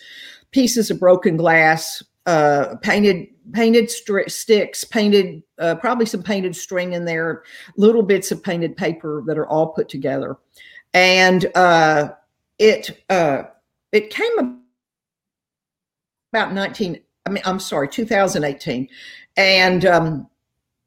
[0.53, 7.05] pieces of broken glass, uh, painted painted sticks, painted uh, probably some painted string in
[7.05, 7.45] there,
[7.77, 10.37] little bits of painted paper that are all put together,
[10.95, 12.09] and uh,
[12.59, 13.43] it uh,
[13.93, 14.61] it came
[16.33, 18.89] about 19 I mean, I'm sorry, 2018.
[19.37, 20.29] And um,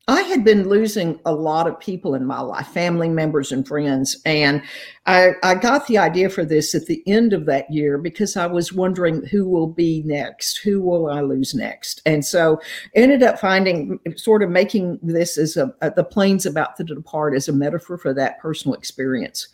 [0.10, 4.15] I had been losing a lot of people in my life, family members and friends.
[4.26, 4.63] And
[5.06, 8.46] I, I, got the idea for this at the end of that year because I
[8.46, 10.60] was wondering who will be next?
[10.60, 12.02] Who will I lose next?
[12.06, 12.62] And so
[12.96, 17.36] ended up finding sort of making this as a, a the planes about to depart
[17.36, 19.50] as a metaphor for that personal experience.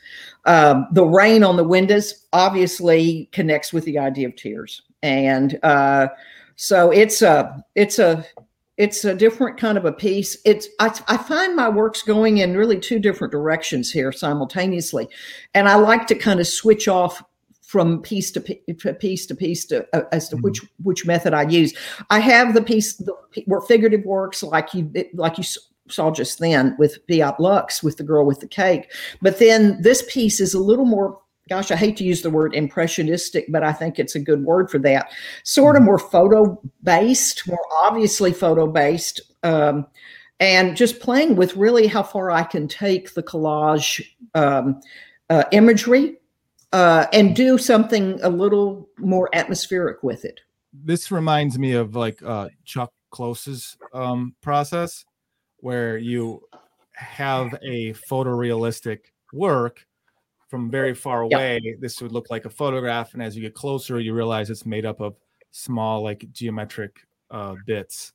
[0.45, 4.83] Um, the rain on the windows obviously connects with the idea of tears.
[5.01, 6.09] And uh,
[6.57, 8.23] so it's a, it's a,
[8.77, 10.37] it's a different kind of a piece.
[10.45, 15.07] It's I, I, find my works going in really two different directions here simultaneously,
[15.53, 17.23] and I like to kind of switch off
[17.61, 20.43] from piece to piece to piece to uh, as to mm-hmm.
[20.43, 21.73] which which method I use.
[22.09, 25.43] I have the piece the, where figurative works like you like you
[25.89, 30.03] saw just then with Fiat Lux with the girl with the cake, but then this
[30.07, 33.73] piece is a little more gosh, I hate to use the word impressionistic, but I
[33.73, 35.11] think it's a good word for that.
[35.43, 35.87] Sort of mm-hmm.
[35.87, 39.85] more photo based, more obviously photo based, um,
[40.39, 44.03] and just playing with really how far I can take the collage
[44.35, 44.81] um,
[45.29, 46.17] uh, imagery
[46.71, 50.41] uh, and do something a little more atmospheric with it.
[50.73, 55.05] This reminds me of like uh, Chuck Close's um, process,
[55.57, 56.41] where you
[56.93, 58.99] have a photorealistic
[59.31, 59.85] work
[60.53, 61.79] from very far away, yep.
[61.79, 64.85] this would look like a photograph, and as you get closer, you realize it's made
[64.85, 65.15] up of
[65.49, 68.13] small, like geometric uh, bits.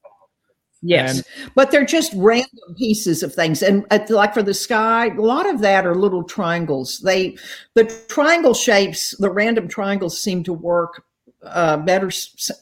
[0.81, 5.09] Yes, and, but they're just random pieces of things, and uh, like for the sky,
[5.09, 7.01] a lot of that are little triangles.
[7.01, 7.37] They,
[7.75, 11.03] the triangle shapes, the random triangles seem to work
[11.43, 12.09] uh, better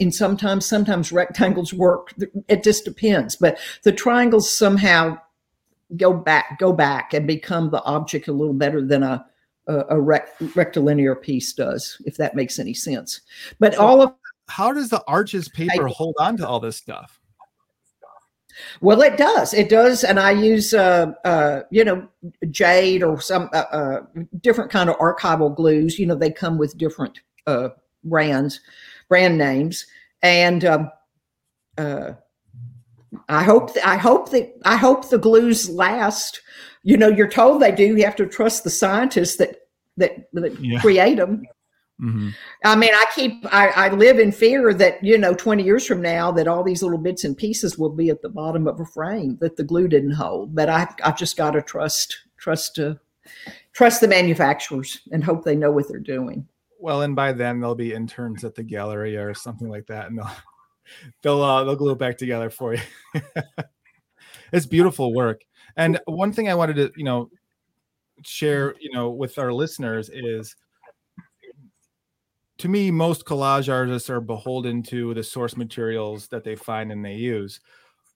[0.00, 0.64] in sometimes.
[0.64, 2.14] Sometimes rectangles work.
[2.48, 5.18] It just depends, but the triangles somehow
[5.98, 9.26] go back, go back, and become the object a little better than a
[9.66, 13.20] a, a rect, rectilinear piece does, if that makes any sense.
[13.58, 14.14] But so all of
[14.48, 17.20] how does the Arches paper I, hold on to all this stuff?
[18.80, 19.52] Well, it does.
[19.52, 22.08] It does, and I use uh, uh, you know
[22.50, 24.00] jade or some uh, uh
[24.40, 25.98] different kind of archival glues.
[25.98, 27.70] You know, they come with different uh,
[28.04, 28.60] brands,
[29.08, 29.84] brand names,
[30.22, 30.90] and um,
[31.76, 32.12] uh,
[33.28, 36.40] I hope th- I hope that I hope the glues last
[36.86, 37.96] you know, you're told they do.
[37.96, 39.55] You have to trust the scientists that
[39.96, 40.80] that, that yeah.
[40.80, 41.42] create them.
[42.00, 42.28] Mm-hmm.
[42.64, 46.02] I mean, I keep, I, I live in fear that, you know, 20 years from
[46.02, 48.84] now, that all these little bits and pieces will be at the bottom of a
[48.84, 50.54] frame that the glue didn't hold.
[50.54, 52.94] But I, I just got to trust, trust, uh,
[53.72, 56.46] trust the manufacturers and hope they know what they're doing.
[56.78, 60.18] Well, and by then there'll be interns at the gallery or something like that, and
[60.18, 60.30] they'll,
[61.22, 62.80] they'll, uh, they'll glue it back together for you.
[64.52, 65.40] it's beautiful work.
[65.78, 67.30] And one thing I wanted to, you know,
[68.24, 70.54] share, you know, with our listeners is
[72.58, 77.04] to me, most collage artists are beholden to the source materials that they find and
[77.04, 77.60] they use.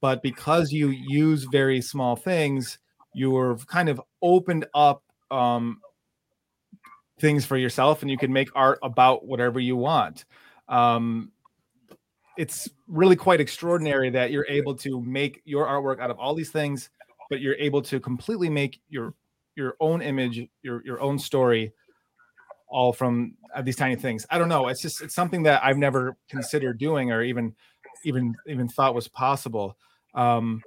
[0.00, 2.78] But because you use very small things,
[3.12, 5.80] you're kind of opened up um,
[7.18, 10.24] things for yourself and you can make art about whatever you want.
[10.68, 11.32] Um,
[12.38, 16.50] it's really quite extraordinary that you're able to make your artwork out of all these
[16.50, 16.88] things
[17.30, 19.14] but you're able to completely make your
[19.60, 21.72] your own image, your your own story,
[22.68, 24.26] all from uh, these tiny things.
[24.30, 24.68] I don't know.
[24.68, 27.54] It's just it's something that I've never considered doing or even
[28.04, 29.76] even even thought was possible.
[30.14, 30.62] Um,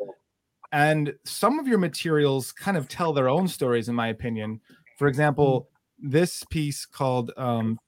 [0.72, 4.62] and some of your materials kind of tell their own stories, in my opinion.
[4.98, 7.80] For example, this piece called um,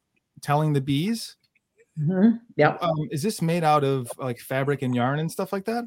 [0.42, 1.36] "Telling the Bees."
[2.00, 2.38] Mm-hmm.
[2.58, 2.78] Yeah.
[2.82, 5.86] Um, is this made out of like fabric and yarn and stuff like that?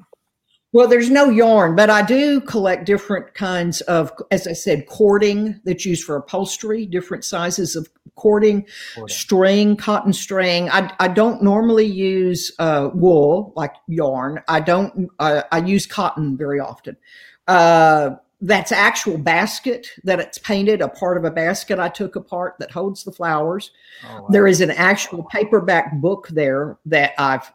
[0.73, 5.59] Well, there's no yarn, but I do collect different kinds of, as I said, cording
[5.65, 9.15] that's used for upholstery, different sizes of cording, cording.
[9.15, 10.69] string, cotton string.
[10.69, 14.43] I, I don't normally use uh, wool like yarn.
[14.47, 16.99] I don't, uh, I use cotton very often.
[17.47, 22.57] Uh, that's actual basket that it's painted a part of a basket I took apart
[22.61, 23.71] that holds the flowers.
[24.05, 24.27] Oh, wow.
[24.31, 27.51] There is an actual paperback book there that I've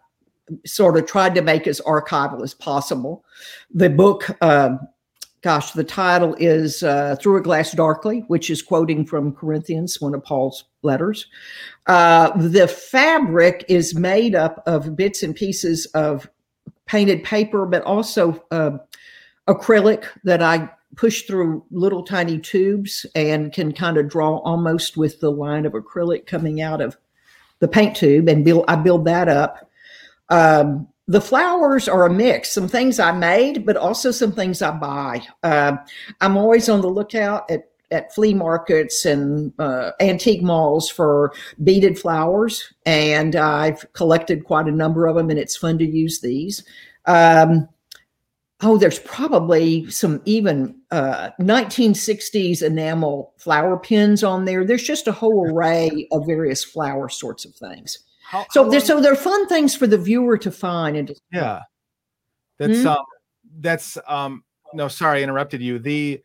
[0.66, 3.24] sort of tried to make as archival as possible.
[3.74, 4.78] The book, uh,
[5.42, 10.16] gosh, the title is uh, Through a Glass Darkly, which is quoting from Corinthians, one
[10.16, 11.28] of Paul's letters.
[11.88, 16.30] Uh, the fabric is made up of bits and pieces of
[16.86, 18.78] painted paper, but also uh,
[19.48, 25.20] acrylic that I push through little tiny tubes and can kind of draw almost with
[25.20, 26.98] the line of acrylic coming out of
[27.60, 29.70] the paint tube and build I build that up
[30.30, 34.72] um, the flowers are a mix, some things I made, but also some things I
[34.72, 35.22] buy.
[35.44, 35.78] Uh,
[36.22, 41.32] I'm always on the lookout at at flea markets and uh, antique malls for
[41.64, 46.20] beaded flowers, and I've collected quite a number of them, and it's fun to use
[46.20, 46.64] these.
[47.06, 47.70] Um,
[48.62, 54.66] oh, there's probably some even uh, 1960s enamel flower pins on there.
[54.66, 58.00] There's just a whole array of various flower sorts of things.
[58.34, 61.62] How, so, how so they're fun things for the viewer to find and yeah,
[62.58, 62.88] that's hmm?
[62.88, 63.06] um,
[63.60, 64.44] that's um,
[64.74, 65.80] no, sorry, I interrupted you.
[65.80, 66.22] The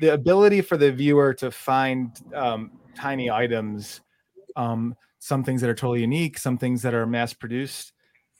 [0.00, 4.00] the ability for the viewer to find um, tiny items,
[4.56, 7.92] um, some things that are totally unique, some things that are mass produced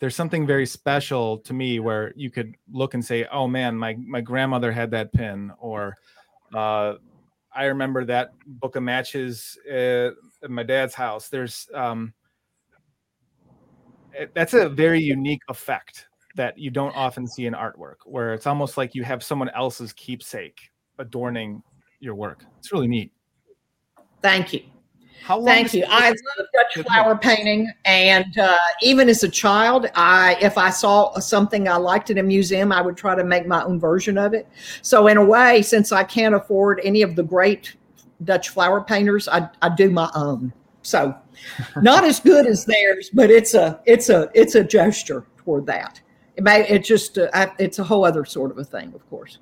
[0.03, 3.95] there's something very special to me where you could look and say, "Oh man, my
[3.95, 5.97] my grandmother had that pin," or
[6.53, 6.95] uh,
[7.55, 10.15] "I remember that book of matches at
[10.49, 12.15] my dad's house." There's um,
[14.35, 18.77] that's a very unique effect that you don't often see in artwork, where it's almost
[18.77, 21.63] like you have someone else's keepsake adorning
[22.01, 22.45] your work.
[22.59, 23.13] It's really neat.
[24.23, 24.63] Thank you.
[25.25, 25.85] Thank you.
[25.89, 31.17] I love Dutch flower painting, and uh, even as a child, I if I saw
[31.21, 34.35] something I liked in a museum, I would try to make my own version of
[34.35, 34.49] it.
[34.83, 37.77] So, in a way, since I can't afford any of the great
[38.25, 40.53] Dutch flower painters, I, I do my own.
[40.83, 41.15] So,
[41.83, 46.01] not as good as theirs, but it's a it's a it's a gesture toward that.
[46.37, 49.39] It may it just uh, it's a whole other sort of a thing, of course.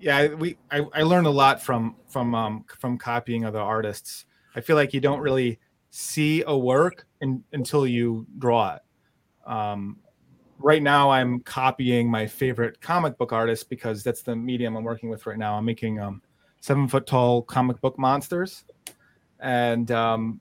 [0.00, 4.26] Yeah we I, I learned a lot from from um from copying other artists.
[4.54, 5.58] I feel like you don't really
[5.90, 8.82] see a work in, until you draw it.
[9.50, 9.98] Um
[10.60, 15.08] right now i'm copying my favorite comic book artist because that's the medium i'm working
[15.08, 15.56] with right now.
[15.56, 16.20] I'm making um
[16.60, 18.64] seven foot tall comic book monsters
[19.40, 20.40] and um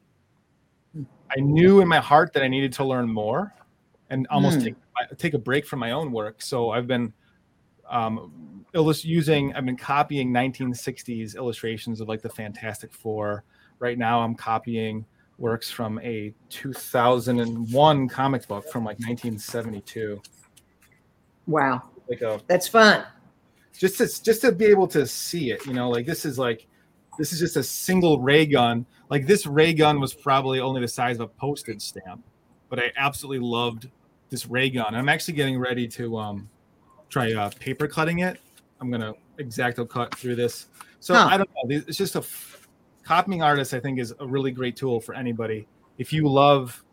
[1.35, 3.53] i knew in my heart that i needed to learn more
[4.09, 4.63] and almost mm.
[4.63, 4.75] take
[5.17, 7.13] take a break from my own work so i've been
[7.89, 13.43] um illust- using I've been copying 1960s illustrations of like the Fantastic Four.
[13.79, 15.05] Right now, I'm copying
[15.37, 20.21] works from a 2001 comic book from like 1972.
[21.45, 23.05] Wow, like a that's fun.
[23.77, 26.67] Just to just to be able to see it, you know, like this is like
[27.17, 28.85] this is just a single ray gun.
[29.09, 32.23] Like this ray gun was probably only the size of a postage stamp,
[32.69, 33.89] but I absolutely loved
[34.29, 34.93] this ray gun.
[34.93, 36.49] I'm actually getting ready to um,
[37.09, 38.39] try uh, paper cutting it
[38.79, 40.67] I'm gonna exacto cut through this.
[40.99, 41.27] So huh.
[41.31, 41.81] I don't know.
[41.87, 42.67] It's just a f-
[43.03, 43.73] copying artist.
[43.73, 45.67] I think is a really great tool for anybody.
[45.97, 46.83] If you love,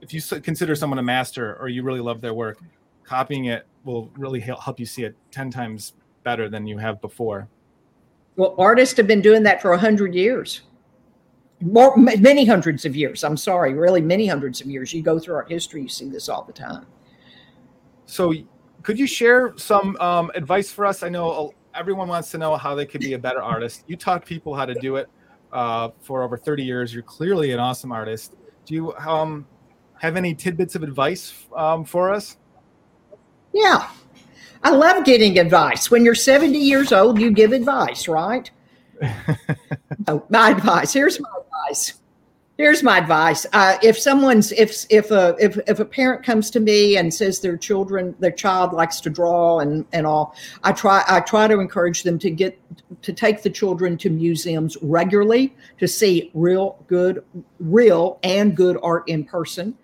[0.00, 2.58] if you consider someone a master or you really love their work,
[3.04, 7.48] copying it will really help you see it ten times better than you have before.
[8.36, 10.62] Well, artists have been doing that for a hundred years.
[11.60, 13.24] More, many hundreds of years.
[13.24, 14.92] I'm sorry, really many hundreds of years.
[14.92, 16.86] You go through art history, you see this all the time.
[18.04, 18.34] So
[18.82, 21.02] could you share some um, advice for us?
[21.02, 23.84] I know everyone wants to know how they could be a better artist.
[23.86, 25.08] You taught people how to do it
[25.52, 26.92] uh, for over 30 years.
[26.92, 28.34] You're clearly an awesome artist.
[28.66, 29.46] Do you um,
[29.98, 32.36] have any tidbits of advice um, for us?
[33.54, 33.88] Yeah.
[34.62, 35.90] I love getting advice.
[35.90, 38.50] When you're 70 years old, you give advice, right?
[40.08, 40.92] oh, my advice.
[40.92, 41.94] Here's my advice
[42.58, 46.60] Here's my advice: uh, if someone's if if a if, if a parent comes to
[46.60, 51.04] me and says their children their child likes to draw and and all, I try
[51.06, 52.58] I try to encourage them to get
[53.02, 57.22] to take the children to museums regularly to see real good
[57.60, 59.76] real and good art in person.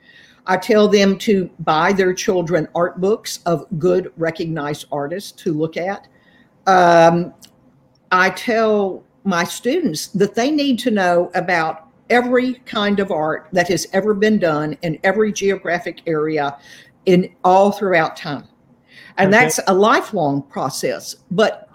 [0.46, 5.76] I tell them to buy their children art books of good recognized artists to look
[5.76, 6.08] at.
[6.66, 7.32] Um,
[8.10, 13.68] I tell my students that they need to know about every kind of art that
[13.68, 16.58] has ever been done in every geographic area
[17.06, 18.46] in all throughout time.
[19.18, 19.44] And okay.
[19.44, 21.16] that's a lifelong process.
[21.30, 21.68] But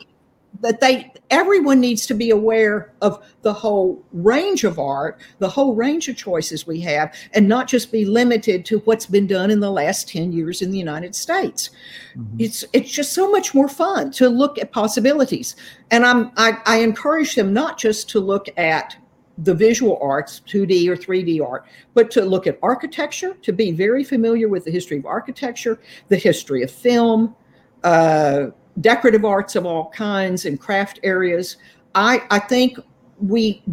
[0.62, 5.76] that they everyone needs to be aware of the whole range of art, the whole
[5.76, 9.60] range of choices we have, and not just be limited to what's been done in
[9.60, 11.70] the last 10 years in the United States.
[12.16, 12.38] Mm-hmm.
[12.40, 15.56] It's it's just so much more fun to look at possibilities.
[15.92, 18.96] And I'm I, I encourage them not just to look at
[19.40, 24.04] the visual arts, 2D or 3D art, but to look at architecture, to be very
[24.04, 27.36] familiar with the history of architecture, the history of film,
[27.84, 28.48] uh,
[28.82, 31.58] decorative arts of all kinds, and craft areas.
[31.96, 32.78] I, I think
[33.20, 33.64] we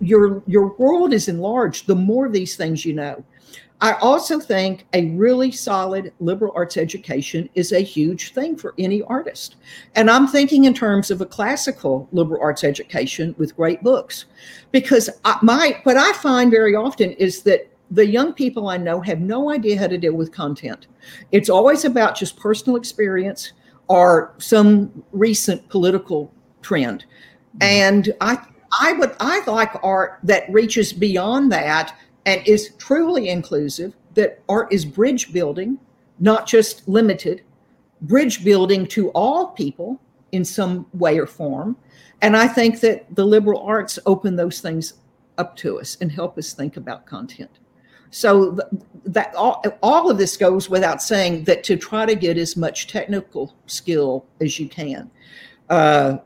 [0.00, 3.24] your your world is enlarged the more of these things you know.
[3.80, 9.02] I also think a really solid liberal arts education is a huge thing for any
[9.02, 9.54] artist.
[9.94, 14.24] And I'm thinking in terms of a classical liberal arts education with great books.
[14.72, 19.00] Because I, my what I find very often is that the young people I know
[19.00, 20.88] have no idea how to deal with content.
[21.30, 23.52] It's always about just personal experience
[23.88, 26.32] or some recent political
[26.62, 27.04] trend.
[27.04, 27.62] Mm-hmm.
[27.62, 28.38] And I
[28.80, 31.94] I would I like art that reaches beyond that
[32.26, 35.78] and is truly inclusive, that art is bridge building,
[36.18, 37.42] not just limited,
[38.02, 39.98] bridge building to all people
[40.32, 41.76] in some way or form.
[42.20, 44.94] And I think that the liberal arts open those things
[45.38, 47.60] up to us and help us think about content.
[48.10, 48.58] So
[49.04, 52.86] that all, all of this goes without saying that to try to get as much
[52.86, 55.10] technical skill as you can.
[55.68, 56.18] Uh,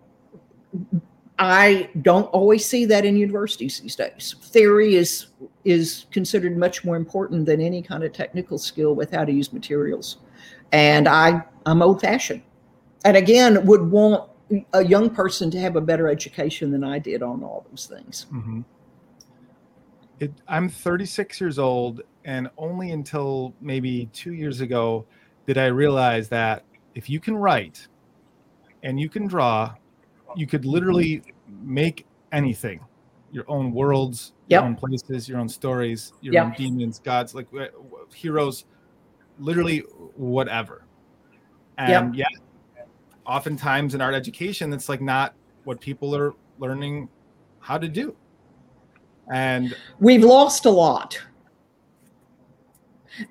[1.38, 4.36] I don't always see that in universities these days.
[4.42, 5.26] Theory is
[5.64, 9.52] is considered much more important than any kind of technical skill with how to use
[9.52, 10.18] materials.
[10.72, 12.42] And I I'm old fashioned,
[13.04, 14.30] and again would want
[14.72, 18.26] a young person to have a better education than I did on all those things.
[18.32, 18.60] Mm-hmm.
[20.22, 25.04] It, I'm 36 years old, and only until maybe two years ago
[25.48, 26.64] did I realize that
[26.94, 27.88] if you can write
[28.84, 29.74] and you can draw,
[30.36, 32.78] you could literally make anything
[33.32, 34.60] your own worlds, yep.
[34.60, 36.44] your own places, your own stories, your yep.
[36.44, 37.66] own demons, gods, like uh,
[38.14, 38.66] heroes,
[39.40, 39.78] literally
[40.14, 40.84] whatever.
[41.78, 42.28] And yep.
[42.76, 42.84] yeah,
[43.26, 47.08] oftentimes in art education, that's like not what people are learning
[47.58, 48.14] how to do.
[49.30, 51.18] And we've lost a lot.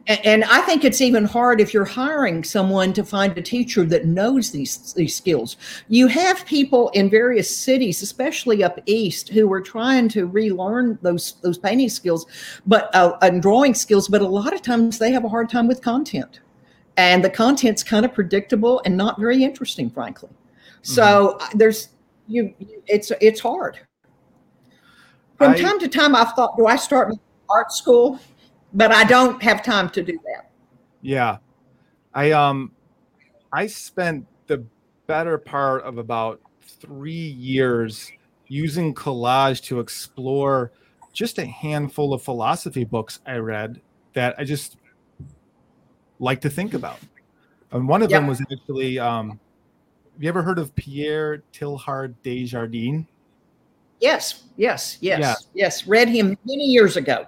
[0.06, 4.06] And I think it's even hard if you're hiring someone to find a teacher that
[4.06, 5.58] knows these these skills.
[5.88, 11.34] You have people in various cities, especially up east, who are trying to relearn those
[11.42, 12.28] those painting skills,
[12.68, 14.08] but uh, and drawing skills.
[14.08, 16.42] But a lot of times they have a hard time with content,
[16.98, 20.30] and the content's kind of predictable and not very interesting, frankly.
[20.84, 21.58] So mm-hmm.
[21.58, 21.90] there's
[22.28, 22.54] you,
[22.86, 23.80] it's it's hard.
[25.42, 27.16] From I, time to time, I've thought, do I start
[27.50, 28.20] art school?
[28.74, 30.52] But I don't have time to do that.
[31.02, 31.38] Yeah,
[32.14, 32.72] I um,
[33.52, 34.64] I spent the
[35.08, 38.12] better part of about three years
[38.50, 40.72] using collage to explore
[41.12, 43.82] just a handful of philosophy books I read
[44.14, 44.78] that I just
[46.20, 47.00] like to think about.
[47.72, 48.22] And one of yep.
[48.22, 49.40] them was actually, um,
[50.14, 52.46] have you ever heard of Pierre Teilhard de?
[54.02, 55.36] Yes, yes, yes, yeah.
[55.54, 55.88] yes.
[55.88, 57.28] Read him many years ago.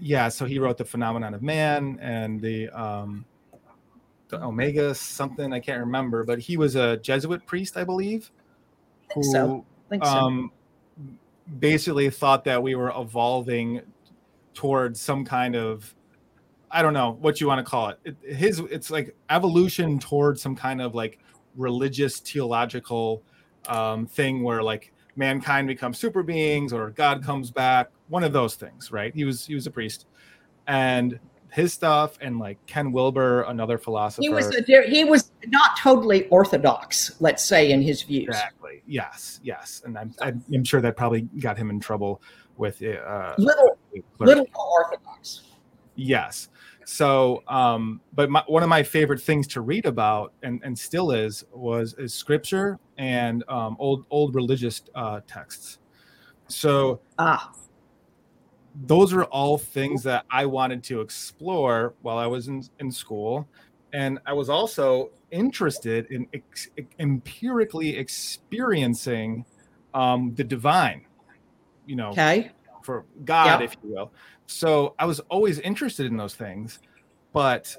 [0.00, 3.24] Yeah, so he wrote the Phenomenon of Man and the um,
[4.28, 8.30] the Omega something I can't remember, but he was a Jesuit priest, I believe,
[9.14, 9.66] who I so.
[9.90, 10.52] I um,
[10.96, 11.02] so.
[11.58, 13.82] basically thought that we were evolving
[14.54, 15.94] towards some kind of
[16.70, 17.98] I don't know what you want to call it.
[18.04, 18.34] it.
[18.34, 21.18] His it's like evolution towards some kind of like
[21.56, 23.22] religious theological
[23.68, 28.54] um, thing where like mankind becomes super beings or God comes back, one of those
[28.54, 29.14] things, right?
[29.14, 30.06] He was he was a priest,
[30.66, 31.18] and
[31.52, 34.22] his stuff and like Ken Wilber, another philosopher.
[34.22, 38.28] He was a, he was not totally orthodox, let's say, in his views.
[38.28, 38.82] Exactly.
[38.86, 39.38] Yes.
[39.42, 39.82] Yes.
[39.84, 42.22] And I'm I'm sure that probably got him in trouble
[42.56, 43.78] with uh, little
[44.18, 45.42] little orthodox.
[45.94, 46.48] Yes.
[46.84, 51.10] So, um, but my, one of my favorite things to read about, and, and still
[51.10, 55.78] is, was is scripture and um, old old religious uh, texts.
[56.48, 57.52] So, ah,
[58.86, 63.48] those are all things that I wanted to explore while I was in, in school,
[63.92, 66.68] and I was also interested in ex-
[66.98, 69.44] empirically experiencing
[69.94, 71.06] um, the divine.
[71.86, 72.50] You know, okay.
[72.82, 73.70] For God, yep.
[73.70, 74.12] if you will
[74.52, 76.78] so I was always interested in those things,
[77.32, 77.74] but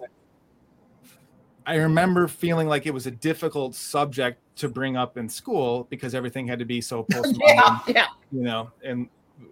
[1.65, 6.13] I remember feeling like it was a difficult subject to bring up in school because
[6.13, 8.07] everything had to be so postmodern, yeah, yeah.
[8.31, 9.07] you know, and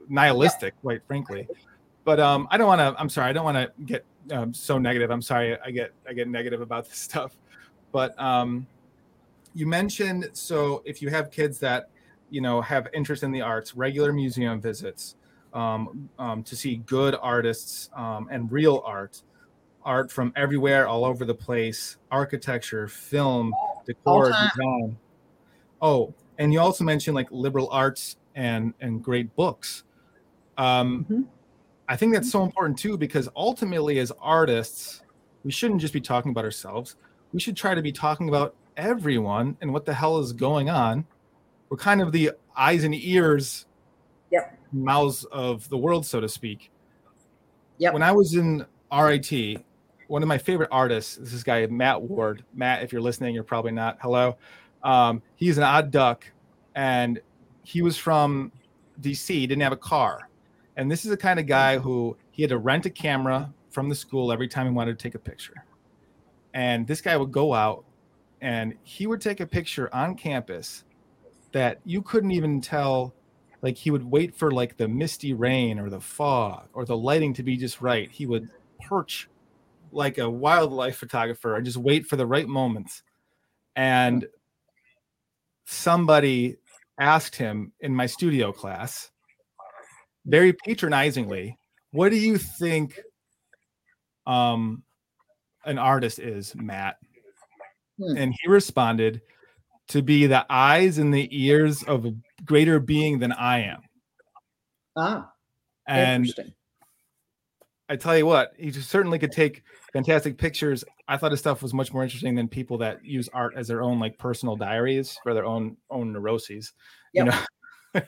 [0.09, 0.81] nihilistic, yeah.
[0.81, 1.47] quite frankly.
[2.03, 2.99] But um, I don't want to.
[2.99, 3.29] I'm sorry.
[3.29, 5.11] I don't want to get um, so negative.
[5.11, 5.57] I'm sorry.
[5.61, 7.37] I get I get negative about this stuff.
[7.91, 8.65] But um,
[9.53, 11.89] you mentioned so if you have kids that
[12.31, 15.15] you know have interest in the arts, regular museum visits,
[15.53, 19.21] um, um, to see good artists um, and real art,
[19.83, 23.53] art from everywhere, all over the place, architecture, film,
[23.85, 24.97] decor, design.
[25.81, 29.83] Oh, and you also mentioned like liberal arts and and great books.
[30.57, 31.21] Um, mm-hmm.
[31.87, 35.01] I think that's so important too because ultimately, as artists,
[35.43, 36.95] we shouldn't just be talking about ourselves.
[37.33, 41.05] We should try to be talking about everyone and what the hell is going on.
[41.69, 43.65] We're kind of the eyes and ears
[44.29, 46.71] yep mouths of the world, so to speak.
[47.77, 47.91] Yeah.
[47.91, 49.63] When I was in RIT,
[50.07, 52.43] one of my favorite artists is this guy Matt Ward.
[52.53, 53.97] Matt, if you're listening, you're probably not.
[54.01, 54.37] Hello.
[54.83, 56.25] Um, he's an odd duck,
[56.75, 57.19] and
[57.63, 58.51] he was from
[59.01, 59.27] DC.
[59.27, 60.29] he Didn't have a car,
[60.75, 63.89] and this is the kind of guy who he had to rent a camera from
[63.89, 65.65] the school every time he wanted to take a picture.
[66.53, 67.85] And this guy would go out
[68.41, 70.83] and he would take a picture on campus
[71.51, 73.13] that you couldn't even tell
[73.61, 77.33] like he would wait for like the misty rain or the fog or the lighting
[77.35, 78.09] to be just right.
[78.11, 78.49] He would
[78.87, 79.29] perch
[79.91, 83.03] like a wildlife photographer and just wait for the right moments.
[83.75, 84.27] And
[85.65, 86.57] somebody
[86.99, 89.11] asked him in my studio class
[90.25, 91.57] very patronizingly
[91.91, 92.99] what do you think
[94.27, 94.83] um
[95.65, 96.97] an artist is matt?
[97.97, 98.17] Hmm.
[98.17, 99.21] and he responded
[99.87, 102.13] to be the eyes and the ears of a
[102.45, 103.81] greater being than i am
[104.97, 105.31] Ah,
[105.87, 106.53] and interesting.
[107.91, 110.85] I tell you what, he just certainly could take fantastic pictures.
[111.09, 113.81] I thought his stuff was much more interesting than people that use art as their
[113.81, 116.71] own like personal diaries for their own own neuroses.
[117.11, 117.39] You know.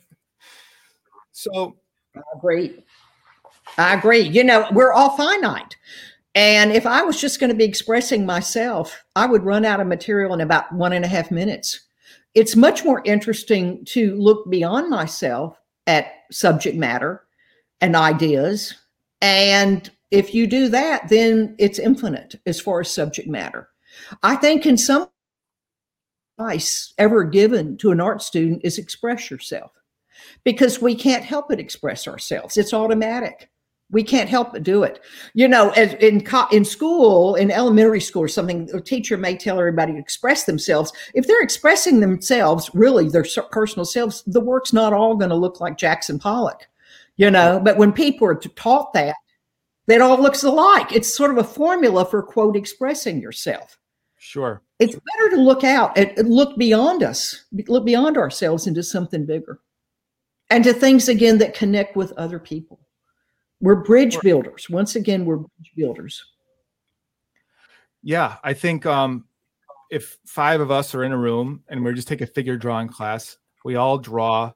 [1.33, 1.75] so
[2.15, 2.83] I agree.
[3.77, 4.21] I agree.
[4.21, 5.75] You know, we're all finite.
[6.35, 9.87] And if I was just going to be expressing myself, I would run out of
[9.87, 11.82] material in about one and a half minutes.
[12.35, 17.23] It's much more interesting to look beyond myself at subject matter
[17.81, 18.73] and ideas.
[19.21, 23.69] And if you do that, then it's infinite as far as subject matter.
[24.23, 25.09] I think in some
[26.39, 29.71] advice ever given to an art student is express yourself
[30.43, 32.57] because we can't help but express ourselves.
[32.57, 33.49] It's automatic.
[33.93, 34.99] We can't help but do it.
[35.33, 39.37] You know, as in co- in school, in elementary school or something, a teacher may
[39.37, 40.91] tell everybody to express themselves.
[41.13, 45.61] If they're expressing themselves, really their personal selves, the work's not all going to look
[45.61, 46.67] like Jackson Pollock.
[47.15, 49.15] You know, but when people are taught that,
[49.87, 50.91] that all looks alike.
[50.91, 53.77] It's sort of a formula for quote expressing yourself
[54.17, 54.61] sure.
[54.79, 59.25] it's better to look out and and look beyond us, look beyond ourselves into something
[59.25, 59.59] bigger
[60.49, 62.79] and to things again that connect with other people.
[63.63, 64.69] We're bridge builders.
[64.69, 66.21] Once again, we're bridge builders.
[68.03, 69.23] Yeah, I think um
[69.89, 72.89] if five of us are in a room and we're just take a figure drawing
[72.89, 74.51] class, we all draw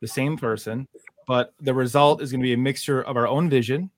[0.00, 0.88] the same person,
[1.26, 3.90] but the result is going to be a mixture of our own vision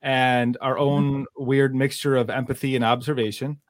[0.00, 3.60] and our own weird mixture of empathy and observation.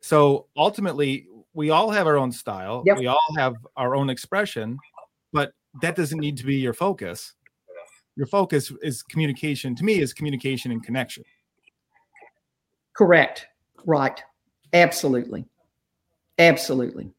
[0.00, 2.82] So ultimately, we all have our own style.
[2.86, 2.98] Yep.
[2.98, 4.78] We all have our own expression,
[5.32, 7.34] but that doesn't need to be your focus.
[8.16, 9.74] Your focus is communication.
[9.76, 11.24] To me, is communication and connection.
[12.92, 13.46] Correct.
[13.84, 14.22] Right.
[14.72, 15.44] Absolutely.
[16.38, 17.10] Absolutely.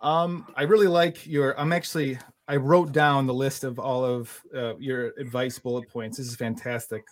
[0.00, 1.58] Um, I really like your.
[1.58, 2.18] I'm actually.
[2.48, 6.16] I wrote down the list of all of uh, your advice bullet points.
[6.18, 7.04] This is fantastic.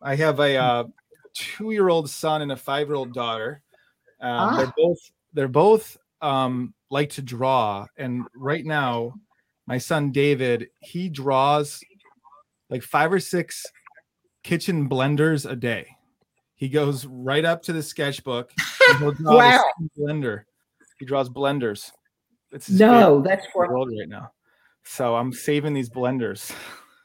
[0.00, 0.84] I have a uh,
[1.34, 3.60] two-year-old son and a five-year-old daughter.
[4.20, 4.72] Um, They're Ah.
[4.76, 4.98] both.
[5.34, 9.14] They're both um, like to draw, and right now,
[9.68, 11.80] my son David he draws
[12.70, 13.70] like five or six
[14.42, 15.86] kitchen blenders a day.
[16.56, 18.52] He goes right up to the sketchbook.
[18.88, 19.88] and he'll draw this Wow.
[19.98, 20.42] blender.
[20.98, 21.92] He draws blenders.
[22.50, 23.70] It's No, that's great.
[23.70, 24.32] world right now.
[24.84, 26.50] So I'm saving these blenders.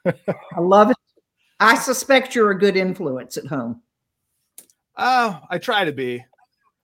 [0.05, 0.97] I love it.
[1.59, 3.81] I suspect you're a good influence at home.
[4.97, 6.23] Oh, I try to be.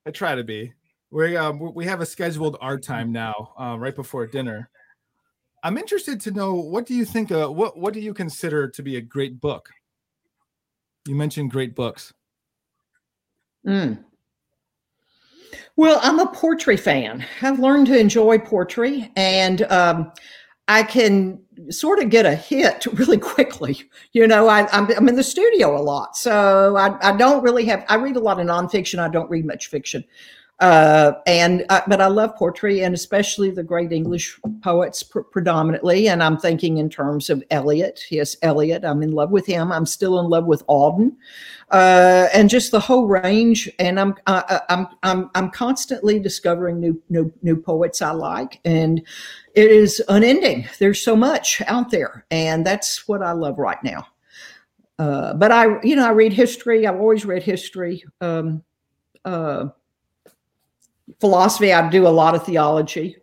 [0.06, 0.74] I try to be.
[1.12, 4.70] We um we have a scheduled art time now, uh, right before dinner.
[5.64, 7.32] I'm interested to know what do you think?
[7.32, 9.70] Uh, what what do you consider to be a great book?
[11.08, 12.14] You mentioned great books.
[13.66, 14.04] Mm.
[15.76, 17.26] Well, I'm a poetry fan.
[17.42, 20.12] I've learned to enjoy poetry, and um,
[20.68, 23.82] I can sort of get a hit really quickly.
[24.14, 27.66] You know, I, I'm, I'm in the studio a lot, so I, I don't really
[27.66, 27.86] have.
[27.90, 29.00] I read a lot of nonfiction.
[29.00, 30.04] I don't read much fiction,
[30.60, 36.10] uh, and uh, but I love poetry, and especially the great English poets pr- predominantly.
[36.10, 38.04] And I'm thinking in terms of Eliot.
[38.10, 38.84] Yes, Eliot.
[38.84, 39.72] I'm in love with him.
[39.72, 41.16] I'm still in love with Auden
[41.72, 43.70] uh, and just the whole range.
[43.80, 49.00] And I'm uh, I'm I'm I'm constantly discovering new new new poets I like, and
[49.56, 50.68] it is unending.
[50.80, 54.08] There's so much out there, and that's what I love right now.
[54.98, 56.86] Uh, but I, you know, I read history.
[56.86, 58.04] I've always read history.
[58.20, 58.64] Um,
[59.24, 59.70] uh,
[61.20, 61.74] philosophy.
[61.74, 63.18] I do a lot of theology.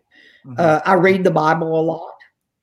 [0.45, 2.13] Mhm, Uh, I read the Bible a lot.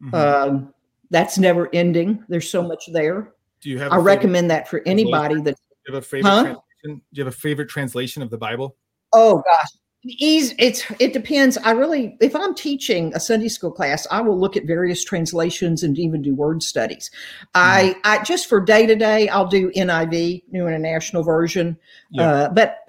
[0.02, 0.14] mhm.
[0.14, 0.74] Um,
[1.10, 2.22] that's never ending.
[2.28, 3.32] There's so much there.
[3.60, 3.92] do you have?
[3.92, 6.42] I recommend that for anybody that Do you have a favorite Huh?
[6.42, 6.62] translation?
[6.84, 8.76] Do you have a favorite translation of the Bible?
[9.14, 9.68] Oh gosh.
[10.06, 11.56] Easy, it's it depends.
[11.56, 15.82] I really if I'm teaching a Sunday school class, I will look at various translations
[15.82, 17.10] and even do word studies.
[17.54, 21.78] I I just for day to day, I'll do NIV, New International Version.
[22.10, 22.30] Yeah.
[22.30, 22.80] Uh, but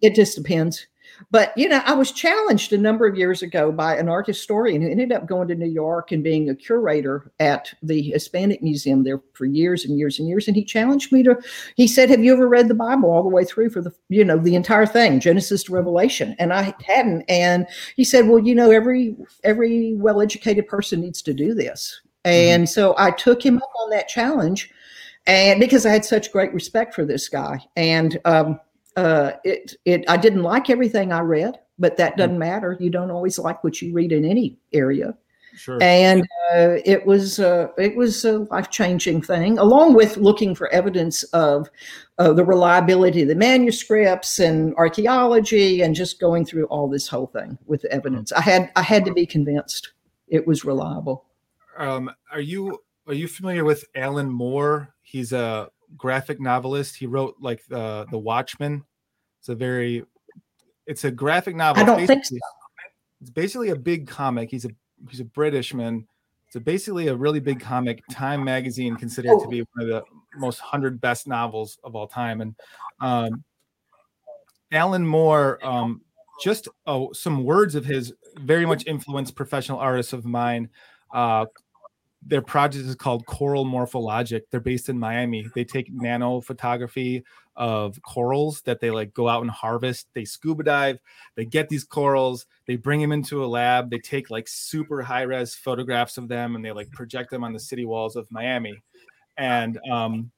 [0.00, 0.86] it just depends.
[1.30, 4.82] But you know, I was challenged a number of years ago by an art historian
[4.82, 9.04] who ended up going to New York and being a curator at the Hispanic Museum
[9.04, 10.46] there for years and years and years.
[10.46, 11.36] And he challenged me to.
[11.76, 14.24] He said, "Have you ever read the Bible all the way through for the you
[14.24, 17.22] know the entire thing, Genesis to Revelation?" And I hadn't.
[17.28, 17.66] And
[17.96, 22.70] he said, "Well, you know, every every well-educated person needs to do this." And mm-hmm.
[22.70, 24.70] so I took him up on that challenge,
[25.26, 28.60] and because I had such great respect for this guy, and um,
[28.96, 32.40] uh, it it I didn't like everything I read, but that doesn't mm.
[32.40, 32.76] matter.
[32.78, 35.16] You don't always like what you read in any area.
[35.54, 35.78] Sure.
[35.82, 36.22] And
[36.54, 41.24] uh, it was uh, it was a life changing thing, along with looking for evidence
[41.24, 41.68] of
[42.18, 47.26] uh, the reliability of the manuscripts and archaeology, and just going through all this whole
[47.26, 48.32] thing with evidence.
[48.32, 49.92] I had I had to be convinced
[50.28, 51.26] it was reliable.
[51.76, 54.94] Um, are you are you familiar with Alan Moore?
[55.02, 56.96] He's a graphic novelist.
[56.96, 58.84] He wrote like the the Watchmen.
[59.40, 60.04] It's a very
[60.86, 61.82] it's a graphic novel.
[61.82, 62.36] I don't think so.
[63.20, 64.50] It's basically a big comic.
[64.50, 64.70] He's a
[65.08, 66.06] he's a Britishman.
[66.46, 68.02] It's a basically a really big comic.
[68.10, 69.42] Time magazine considered oh.
[69.42, 70.02] to be one of the
[70.36, 72.40] most hundred best novels of all time.
[72.40, 72.54] And
[73.00, 73.44] um,
[74.70, 76.02] Alan Moore, um,
[76.42, 80.68] just oh, some words of his very much influenced professional artists of mine.
[81.12, 81.46] Uh,
[82.24, 84.42] their project is called Coral Morphologic.
[84.50, 85.48] They're based in Miami.
[85.54, 87.24] They take nano photography
[87.56, 90.08] of corals that they like go out and harvest.
[90.14, 91.00] They scuba dive,
[91.34, 95.22] they get these corals, they bring them into a lab, they take like super high
[95.22, 98.82] res photographs of them and they like project them on the city walls of Miami.
[99.36, 100.30] And um,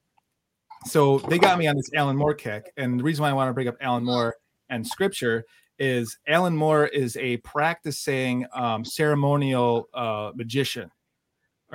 [0.85, 2.71] so they got me on this Alan Moore kick.
[2.77, 4.35] And the reason why I want to bring up Alan Moore
[4.69, 5.45] and scripture
[5.77, 10.89] is Alan Moore is a practicing um, ceremonial uh, magician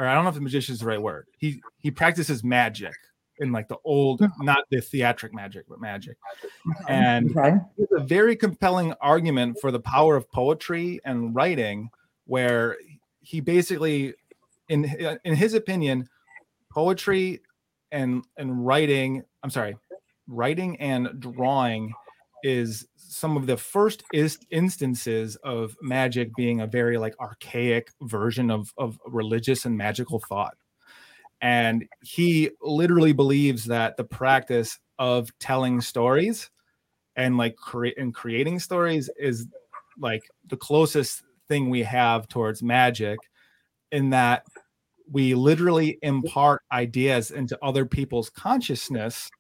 [0.00, 1.26] or I don't know if the magician is the right word.
[1.36, 2.94] He he practices magic
[3.38, 4.44] in like the old, hmm.
[4.44, 6.16] not the theatric magic, but magic.
[6.88, 7.56] And okay.
[7.76, 11.90] it's a very compelling argument for the power of poetry and writing,
[12.24, 12.78] where
[13.20, 14.14] he basically,
[14.70, 14.84] in
[15.24, 16.08] in his opinion,
[16.72, 17.42] poetry
[17.92, 19.22] and and writing.
[19.42, 19.76] I'm sorry,
[20.26, 21.92] writing and drawing
[22.42, 28.50] is some of the first is instances of magic being a very like archaic version
[28.50, 30.54] of of religious and magical thought.
[31.40, 36.50] And he literally believes that the practice of telling stories
[37.16, 39.46] and like create and creating stories is
[39.98, 43.18] like the closest thing we have towards magic
[43.90, 44.44] in that
[45.10, 49.30] we literally impart ideas into other people's consciousness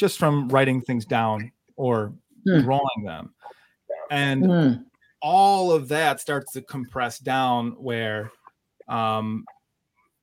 [0.00, 2.14] just from writing things down or
[2.48, 2.62] mm.
[2.62, 3.34] drawing them.
[4.10, 4.84] And mm.
[5.20, 8.32] all of that starts to compress down where
[8.88, 9.44] um,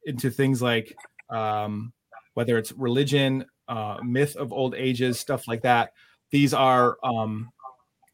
[0.06, 0.96] into things like
[1.30, 1.94] um,
[2.34, 5.94] whether it's religion, uh, myth of old ages, stuff like that.
[6.32, 7.52] These are um,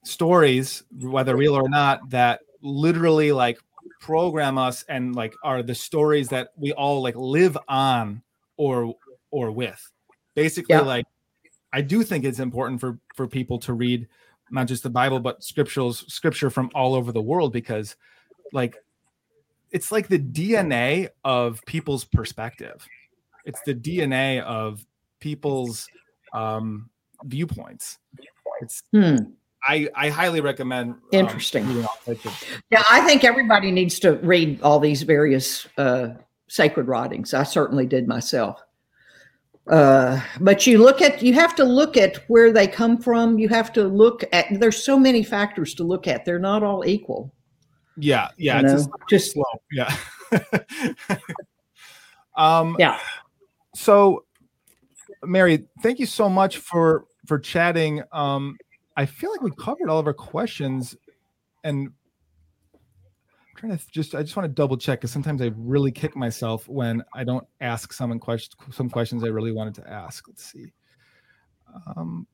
[0.03, 3.57] stories, whether real or not, that literally like
[4.01, 8.21] program us and like are the stories that we all like live on
[8.57, 8.95] or
[9.31, 9.81] or with.
[10.35, 10.81] Basically, yeah.
[10.81, 11.05] like
[11.73, 14.07] I do think it's important for for people to read
[14.51, 17.95] not just the Bible but scriptural scripture from all over the world because
[18.53, 18.77] like
[19.71, 22.87] it's like the DNA of people's perspective.
[23.43, 24.85] It's the DNA of
[25.19, 25.89] people's
[26.31, 26.89] um,
[27.23, 27.97] viewpoints.
[28.61, 29.15] It's hmm.
[29.67, 30.91] I, I highly recommend.
[30.91, 31.65] Um, Interesting.
[31.65, 31.87] Um,
[32.69, 36.09] yeah, I think everybody needs to read all these various uh,
[36.47, 37.33] sacred writings.
[37.33, 38.61] I certainly did myself.
[39.67, 43.39] Uh, but you look at you have to look at where they come from.
[43.39, 46.25] You have to look at there's so many factors to look at.
[46.25, 47.33] They're not all equal.
[47.95, 49.45] Yeah, yeah, you it's just slow.
[49.71, 49.95] Yeah.
[52.35, 52.99] um yeah.
[53.73, 54.25] So
[55.23, 58.03] Mary, thank you so much for for chatting.
[58.11, 58.57] Um
[58.97, 60.95] I feel like we covered all of our questions
[61.63, 61.89] and
[63.55, 66.67] trying to just I just want to double check because sometimes I really kick myself
[66.67, 70.27] when I don't ask some questions some questions I really wanted to ask.
[70.27, 70.71] Let's see.
[71.95, 72.27] Um,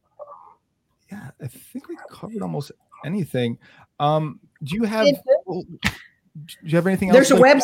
[1.12, 2.72] yeah, I think we covered almost
[3.06, 3.58] anything.
[4.00, 5.66] Um, do you have do
[6.64, 7.16] you have anything else?
[7.16, 7.62] There's a website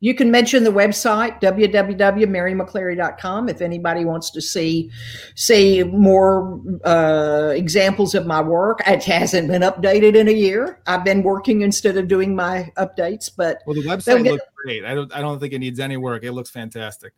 [0.00, 4.90] you can mention the website www.marymccleary.com if anybody wants to see
[5.34, 8.82] see more uh, examples of my work.
[8.86, 10.82] It hasn't been updated in a year.
[10.86, 14.84] I've been working instead of doing my updates, but well, the website get, looks great.
[14.84, 16.24] I don't I don't think it needs any work.
[16.24, 17.14] It looks fantastic.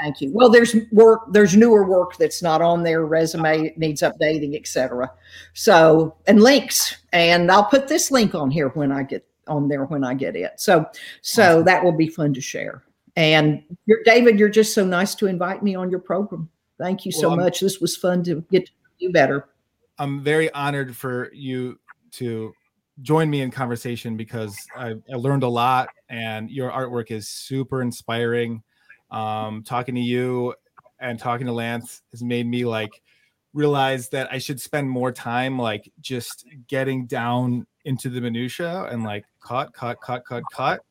[0.00, 0.30] Thank you.
[0.32, 5.12] Well, there's work, there's newer work that's not on their resume, needs updating, etc.
[5.52, 9.84] So, and links, and I'll put this link on here when I get on there
[9.84, 10.52] when I get it.
[10.56, 10.86] So
[11.20, 11.64] so awesome.
[11.64, 12.82] that will be fun to share.
[13.16, 16.48] And you're, David, you're just so nice to invite me on your program.
[16.78, 17.60] Thank you so well, much.
[17.60, 19.48] This was fun to get to know you better.
[19.98, 21.78] I'm very honored for you
[22.12, 22.54] to
[23.02, 27.82] join me in conversation because I, I learned a lot and your artwork is super
[27.82, 28.62] inspiring.
[29.10, 30.54] Um, talking to you
[31.00, 33.02] and talking to Lance has made me like
[33.52, 39.02] realize that I should spend more time like just getting down into the minutia and
[39.02, 40.84] like cut, cut, cut, cut, cut,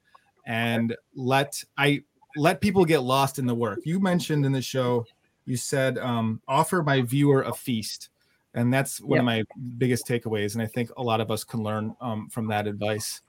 [0.45, 2.03] and let I
[2.35, 3.79] let people get lost in the work.
[3.85, 5.05] You mentioned in the show,
[5.45, 8.09] you said um, offer my viewer a feast,
[8.53, 9.43] and that's one of my
[9.77, 10.53] biggest takeaways.
[10.53, 13.21] And I think a lot of us can learn um, from that advice.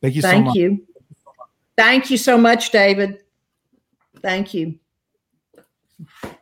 [0.00, 0.22] Thank you.
[0.22, 0.34] So much.
[0.34, 0.86] Thank so you.
[1.76, 3.22] Thank you so much, David.
[4.20, 4.78] Thank you.